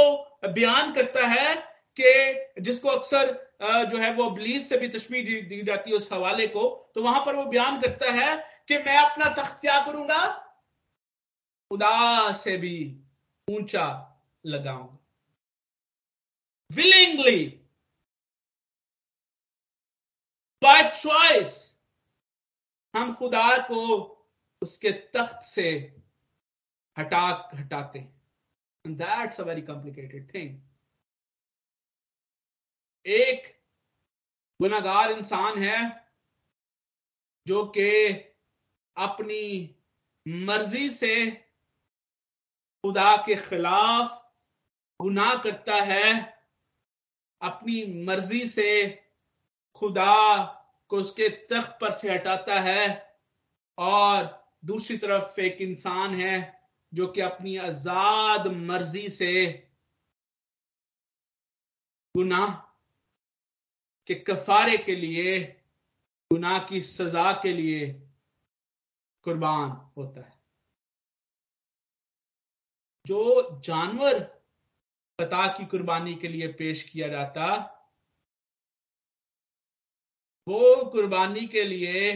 [0.55, 1.55] बयान करता है
[1.99, 6.47] कि जिसको अक्सर जो है वो ब्लीज से भी दी, दी जाती है उस हवाले
[6.49, 8.37] को तो वहाँ पर वो बयान करता है
[8.69, 10.27] कि मैं अपना तख्त क्या करूँगा
[11.71, 12.77] खुदा से भी
[13.49, 13.87] ऊँचा
[14.47, 14.99] लगाऊँगा।
[16.71, 17.47] विलिंगली
[20.63, 21.55] बाय चॉइस
[22.95, 23.83] हम खुदा को
[24.63, 25.71] उसके तख्त से
[26.97, 27.21] हटा
[27.55, 30.59] हटाते हैं। That's a very complicated thing
[33.07, 33.45] एक
[34.61, 36.07] गुनागार इंसान है
[37.47, 37.91] जो कि
[38.97, 39.75] अपनी
[40.29, 41.31] मर्ज़ी से
[42.85, 44.23] खुदा के खिलाफ
[45.01, 46.13] गुनाह करता है,
[47.41, 48.87] अपनी मर्ज़ी से
[49.75, 50.45] खुदा
[50.91, 53.15] को उसके तख्त पर से हटाता है
[53.79, 54.25] और
[54.65, 56.37] दूसरी तरफ़ एक इंसान है
[56.95, 59.33] जो कि अपनी आज़ाद मर्ज़ी से
[62.15, 62.66] गुनाह
[64.07, 65.41] के कफारे के लिए,
[66.33, 67.93] गुनाह की सजा के लिए
[69.23, 70.41] कुर्बान होता है।
[73.07, 74.19] जो जानवर
[75.19, 77.73] पता की कुर्बानी के लिए पेश किया जाता,
[80.49, 82.11] वो कुर्बानी के लिए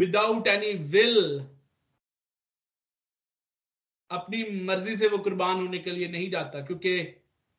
[0.00, 1.40] विदाउट एनी विल
[4.10, 6.90] अपनी मर्ज़ी से वो कुर्बान होने के लिए नहीं जाता, क्योंकि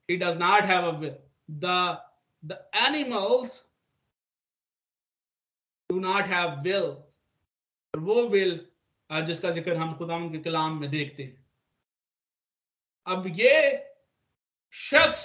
[0.10, 0.92] he does not have
[1.52, 1.66] the
[2.44, 3.58] the animals
[5.90, 6.90] do not have will
[7.94, 8.60] वो विल
[9.10, 11.46] जिसका ज़िक्र हम खुदा के कलाम में देखते हैं।
[13.08, 13.54] अब ये
[14.74, 15.24] शख्स,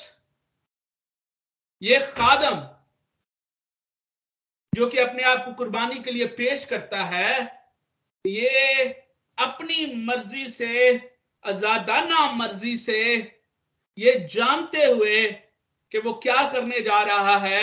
[1.82, 2.60] ये खादम,
[4.72, 7.32] जो कि अपने आप को कुर्बानी के लिए पेश करता है,
[8.24, 8.84] ये
[9.38, 10.94] अपनी मर्ज़ी से
[11.44, 13.00] आजादाना मर्ज़ी से
[13.98, 15.22] ये जानते हुए
[15.92, 17.62] कि वो क्या करने जा रहा है,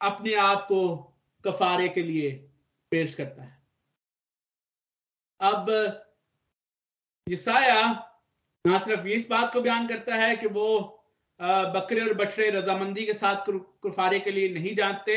[0.00, 0.96] अपने आप को
[1.44, 2.30] कफारे के लिए
[2.92, 3.54] पेश करता है।
[5.40, 5.70] अब
[7.26, 7.82] यसाया
[8.64, 10.68] ना सिर्फ़ इस बात को बयान करता है कि वो
[11.40, 13.50] बकरे और बछड़े रजामंदी के साथ
[13.86, 15.16] कफारे के लिए नहीं जानते,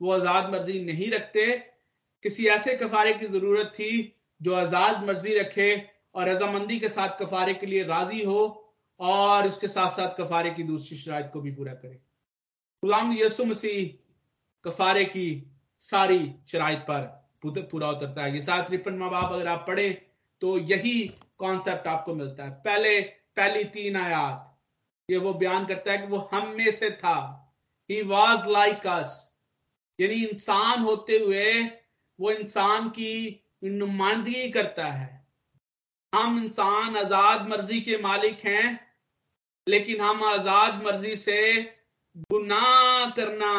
[0.00, 1.46] वो आज़ाद मर्ज़ी नहीं रखते।
[2.24, 3.90] किसी ऐसे कफारे की ज़रूरत थी
[4.40, 5.74] जो आज़ाद मर्ज़ी रखे
[6.16, 8.40] और रजामंदी के साथ कफारे के लिए राज़ी हो
[9.00, 12.00] और उसके साथ साथ कफारे की दूसरी शराइत को भी पूरा करे।
[12.82, 13.94] गुलाम यसु मसीह
[14.64, 15.28] कफारे की
[15.82, 17.00] सारी शराइत पर
[17.46, 19.90] पूरा उतरता है। ये सात रिपन माँ बाप अगर आप पढ़े
[20.42, 21.00] तो यही
[21.38, 24.56] कॉन्सेप्ट आपको मिलता है। पहले, पहली तीन आयात,
[25.08, 27.18] ये वो बयान करता है कि वो हम में से था।
[27.90, 29.12] ही वॉज़ लाइक अस
[29.98, 31.62] यानी इंसान होते हुए
[32.18, 35.15] वो इंसान की नुमाइंदगी करता है।
[36.12, 38.68] हम इंसान आज़ाद मर्ज़ी के मालिक हैं,
[39.66, 41.40] लेकिन हम आज़ाद मर्ज़ी से
[42.30, 43.52] गुनाह करना,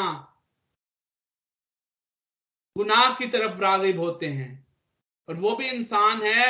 [2.76, 4.66] गुनाह की तरफ़ रागिब होते हैं।
[5.28, 6.46] और वो भी इंसान है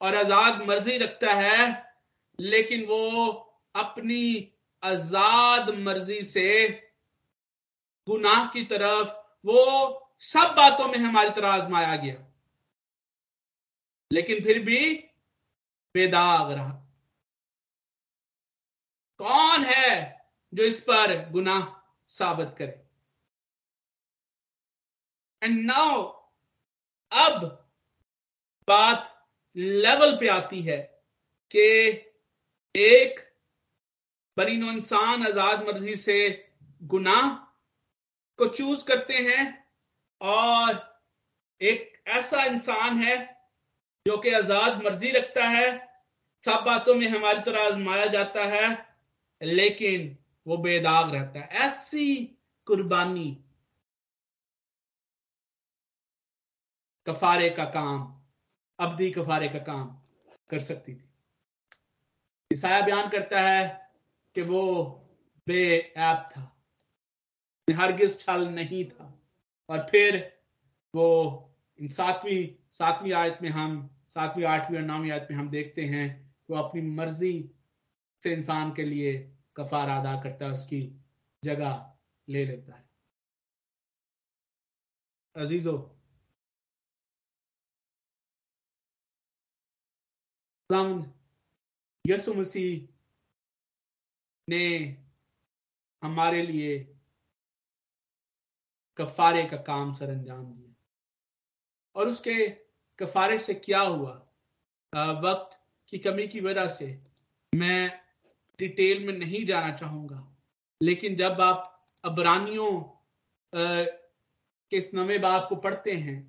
[0.00, 1.66] और आज़ाद मर्ज़ी रखता है,
[2.38, 3.30] लेकिन वो
[3.74, 4.52] अपनी
[4.82, 6.68] आज़ाद मर्ज़ी से
[8.06, 9.08] गुनाह की तरफ़,
[9.44, 12.14] वो सब बातों में हमारी तरह आजमाया गया।
[14.10, 14.80] लेकिन फिर भी
[15.94, 16.70] बेदाग रहा
[19.18, 21.66] कौन है जो इस पर गुनाह
[22.08, 22.84] साबित करे?
[25.42, 26.02] एंड नाउ
[27.12, 27.44] अब
[28.68, 29.10] बात
[29.56, 30.76] लेवल पे आती है
[31.50, 31.60] कि
[32.74, 33.20] एक
[34.36, 36.48] बरीनो इंसान आज़ाद मर्ज़ी से
[36.82, 37.28] गुनाह
[38.38, 39.68] को चूज़ करते हैं
[40.20, 40.98] और
[41.60, 43.33] एक ऐसा इंसान है
[44.06, 45.68] जो कि आज़ाद मर्ज़ी रखता है,
[46.42, 48.66] सब बातों में हमारी तरह आजमाया जाता है,
[49.40, 52.24] लेकिन वो बेदाग रहता है। ऐसी
[52.66, 53.30] कुर्बानी,
[57.06, 58.02] कफारे का काम,
[58.78, 59.86] अब्दी कफारे का काम
[60.50, 61.08] कर सकती थी।
[62.50, 63.64] ईसाया बयान करता है
[64.36, 64.62] कि वो
[65.46, 66.50] बेऐब था,
[67.68, 69.10] हरगिज छल नहीं था,
[69.68, 70.16] और फिर
[70.94, 71.08] वो
[71.78, 76.56] सातवीं सातवीं आयत में हम सातवीं, आठवीं और नौवीं आयत में हम देखते हैं वो
[76.56, 77.50] अपनी मर्ज़ी
[78.22, 81.04] से इंसान के लिए कफार अदा करता है, उसकी
[81.44, 81.96] जगह
[82.28, 82.88] ले लेता है।
[85.36, 85.90] अजीजो।
[92.04, 92.88] यसु मसीह
[94.48, 94.66] ने
[96.02, 96.78] हमारे लिए
[98.96, 100.74] कफारे का काम सर अंजाम दिया।
[101.96, 102.63] और उसके
[102.98, 104.12] कफारे से क्या हुआ?
[105.22, 105.58] वक्त
[105.92, 106.86] की कमी की वजह से
[107.52, 107.90] मैं
[108.58, 110.22] डिटेल में नहीं जाना चाहूँगा।
[110.80, 111.70] लेकिन जब आप
[112.04, 112.70] अबरानियों
[113.52, 116.20] के इस नवे बाप को पढ़ते हैं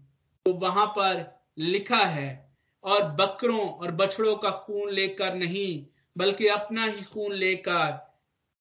[0.45, 1.24] तो वहाँ पर
[1.57, 2.45] लिखा है,
[2.84, 5.86] और बकरों और बछड़ों का खून लेकर नहीं,
[6.16, 7.91] बल्कि अपना ही खून लेकर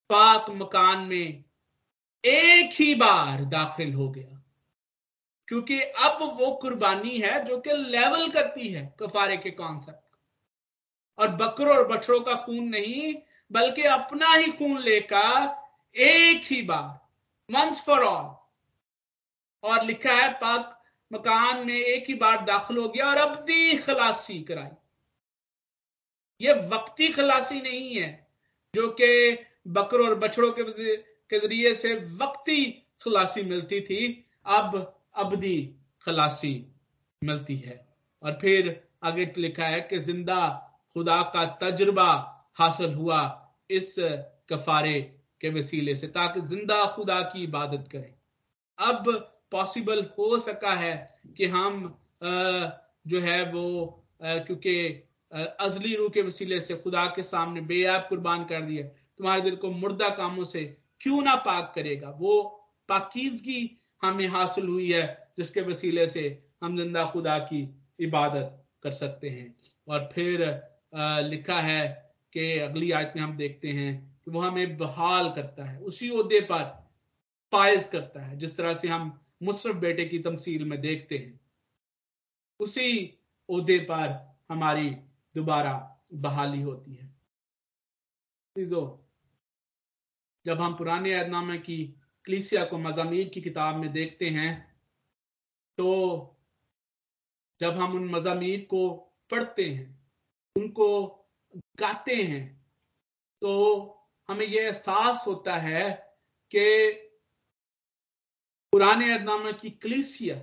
[0.09, 1.43] पाक मकान में
[2.23, 4.34] एक ही बार दाखिल हो गया।
[5.47, 9.99] क्योंकि अब वो कुर्बानी है जो कि लेवल करती है कफारे के कॉन्सेप्ट
[11.17, 13.15] और बकरों और बछड़ों का खून नहीं,
[13.51, 20.71] बल्कि अपना ही खून लेकर एक ही बार वंस फॉर ऑल और लिखा है, पाक
[21.11, 24.69] मकान में एक ही बार दाखिल हो गया और अब्दी खलासी कराई।
[26.41, 28.27] ये वक्ती खलासी नहीं है,
[28.73, 29.37] जो कि
[29.67, 30.95] बकरों और बछड़ों के
[31.29, 32.65] के ज़रिए से वक्ती
[33.01, 35.57] खलासी मिलती थी। अब अबदी
[36.05, 36.53] खलासी
[37.21, 37.83] मिलती है।
[38.23, 40.41] और फिर आगे लिखा है कि ज़िंदा
[40.95, 42.11] खुदा का तजुर्बा
[42.59, 43.19] हासिल हुआ
[43.69, 43.95] इस
[44.49, 44.99] कफारे
[45.41, 48.13] के वसीले से, ताकि ज़िंदा खुदा की इबादत करें।
[48.79, 49.09] अब
[49.51, 50.95] पॉसिबल हो सका है
[51.37, 51.83] कि हम
[53.07, 53.65] जो है वो
[54.21, 54.75] क्योंकि
[55.31, 59.71] अजली रूह के वसीले से खुदा के सामने बेआब कुर्बान कर दिया, तुम्हारे दिल को
[59.71, 60.63] मुर्दा कामों से
[61.01, 62.09] क्यों ना पाक करेगा?
[62.09, 62.41] वो
[62.89, 63.61] पाकिजगी
[64.05, 66.23] हमें हासिल हुई है, जिसके वसीले से
[66.63, 67.61] हम ज़िंदा खुदा की
[67.99, 69.55] इबादत कर सकते हैं।
[69.87, 70.41] और फिर
[71.23, 71.81] लिखा है
[72.33, 73.93] कि अगली आयत में हम देखते हैं
[74.25, 76.63] कि वो हमें बहाल करता है, उसी उहदे पर
[77.53, 81.39] फायज करता है, जिस तरह से हम मुशरफ बेटे की तमसील में देखते हैं।
[82.59, 84.13] उसी उहदे पर
[84.49, 84.89] हमारी
[85.35, 85.73] दोबारा
[86.13, 87.13] बहाली होती है।
[90.45, 91.77] जब हम पुराने ऐदनामे की
[92.25, 94.75] क्लीसिया को मजामीर की किताब में देखते हैं
[95.77, 96.31] तो
[97.59, 98.89] जब हम उन मजामीर को
[99.31, 100.11] पढ़ते हैं,
[100.55, 101.07] उनको
[101.79, 102.65] गाते हैं
[103.41, 103.81] तो
[104.27, 105.91] हमें यह एहसास होता है
[106.51, 106.91] कि
[108.71, 110.35] पुराने ऐदनामे की क्लीसिया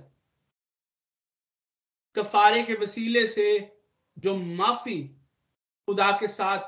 [2.15, 3.77] कफारे के वसीले से
[4.17, 5.07] जो माफ़ी
[5.87, 6.59] खुदा के साथ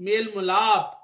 [0.00, 0.96] मेल मुलाप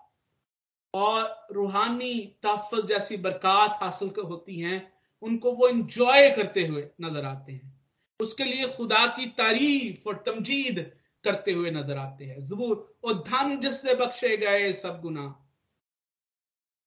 [0.95, 2.13] और रूहानी
[2.43, 4.79] तहफ़ जैसी बरकत हासिल होती हैं
[5.23, 7.79] उनको वो इंजॉय करते हुए नजर आते हैं
[8.19, 10.79] उसके लिए खुदा की तारीफ और तमजीद
[11.23, 12.75] करते हुए नजर आते हैं जबूर
[13.05, 15.29] और धन जिससे बख्शे गए सब गुना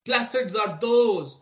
[0.05, 1.41] Blessed are those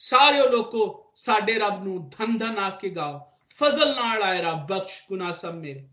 [0.00, 0.84] ਸਾਰੇ ਲੋਕੋ
[1.14, 3.18] ਸਾਡੇ ਰੱਬ ਨੂੰ ਧਨ ਧਨ ਆ ਕੇ ਗਾਓ
[3.58, 5.88] ਫਜ਼ਲ ਨਾਲ ਆਏ ਰੱਬ ਬਖਸ਼ ਗੁਨਾਹ ਸਭ ਮੇਰੇ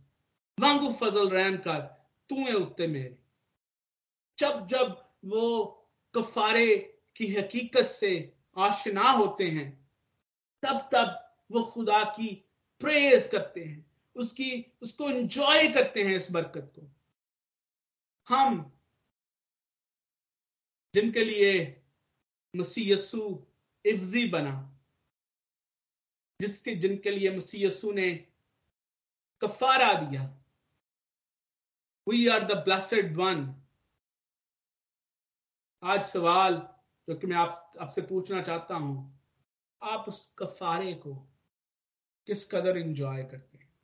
[0.58, 1.82] ਵਾਂਗੂ फजल रहम कर
[2.30, 3.12] तू है उत्ते मेरे
[4.39, 5.70] जब जब वो
[6.14, 6.76] कफारे
[7.16, 9.89] की हकीकत से आशना होते हैं,
[10.62, 12.28] तब तब वो खुदा की
[12.80, 16.91] प्रेज करते हैं, उसकी, उसको एंजॉय करते हैं इस बरकत को।
[18.28, 18.70] हम
[20.95, 21.82] जिनके लिए
[22.57, 23.47] मसीह यसु
[23.85, 24.70] इफ्जी बना,
[26.41, 28.11] जिसके, जिनके लिए मसीह यसु ने
[29.43, 30.22] कफारा दिया
[32.09, 33.64] we are the blessed one
[35.85, 36.68] आज सवाल
[37.09, 39.20] जो कि मैं आप, आपसे पूछना चाहता हूँ।
[39.82, 41.14] आप उस कफारे को
[42.26, 43.74] किस कदर इंजॉय करते हैं?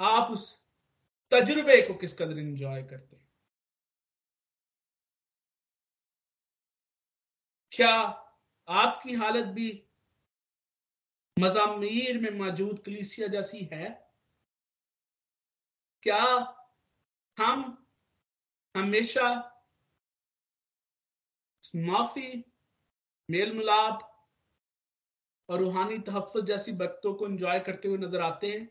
[0.00, 0.64] आप उस
[1.30, 3.28] तजुर्बे को किस कदर इंजॉय करते हैं?
[7.72, 7.94] क्या
[8.68, 9.88] आपकी हालत भी
[11.38, 14.12] मजामीर में मौजूद कलीसिया जैसी है?
[16.02, 16.24] क्या
[17.38, 17.77] हम
[18.74, 19.28] हमेशा
[21.76, 22.44] माफ़ी
[23.28, 24.04] मेल मिलाप
[25.48, 28.68] और रूहानी तहफ़ जैसी बरकतों को एंजॉय करते हुए नज़र आते हैं,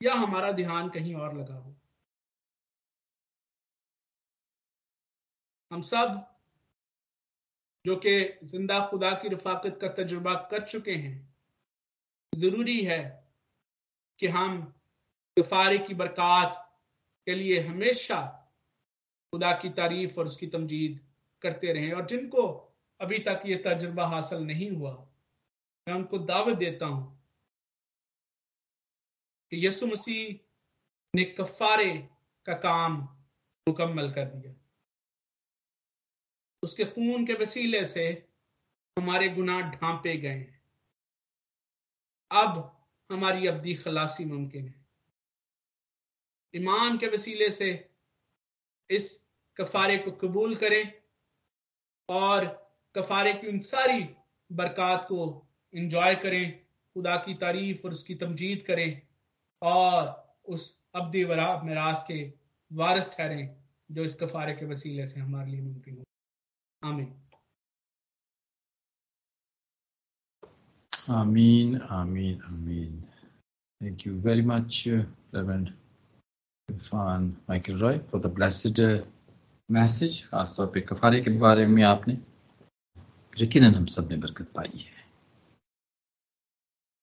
[0.00, 1.74] या हमारा ध्यान कहीं और लगा हो।
[5.70, 6.24] हम सब,
[7.84, 11.16] जो कि ज़िंदा खुदा की रफाकत का तजुर्बा कर चुके हैं,
[12.32, 13.00] ज़रूरी है
[14.20, 14.60] कि हम
[15.36, 16.62] गफारे की बरकत
[17.26, 18.42] के लिए हमेशा
[19.32, 21.00] खुदा की तारीफ़ और उसकी तमजीद
[21.42, 22.46] करते रहें। और जिनको
[23.00, 24.94] अभी तक ये तजुर्बा हासिल नहीं हुआ,
[25.88, 27.28] मैं उनको दावत देता हूँ
[29.50, 30.38] कि यसु मसीह
[31.14, 32.08] ने कफारे
[32.46, 32.96] का काम
[33.68, 34.54] मुकम्मल कर दिया।
[36.62, 38.28] उसके खून के वसीले से
[38.98, 40.62] हमारे गुनाह ढांपे गए हैं।
[42.30, 44.85] अब हमारी अब्दी खलासी मुमकिन है।
[46.54, 47.90] ईमान के वसीले से
[48.90, 49.26] इस
[49.56, 50.92] कफारे को कबूल करें
[52.08, 52.46] और
[52.94, 54.00] कफारे की उन सारी
[54.52, 56.66] बरकत को इंजॉय करें,
[56.96, 59.02] खुदा की तारीफ़ और उसकी तमजीद करें
[59.62, 62.32] और उस अब्दी वरा मिराज के
[62.72, 63.56] वारस ठहरें
[63.90, 66.04] जो इस कफारे के वसीले से हमारे लिए मुमकिन हो।
[66.82, 67.22] आमीन।
[71.10, 73.02] आमीन आमीन आमीन।
[73.80, 74.84] Thank you very much
[75.34, 75.74] reverend
[76.68, 78.80] Irfan Michael Roy for the blessed
[79.68, 82.18] message खासतौर पे कफारे के बारे में आपने
[83.40, 84.95] यकीन हम सबने बरकत पाई है।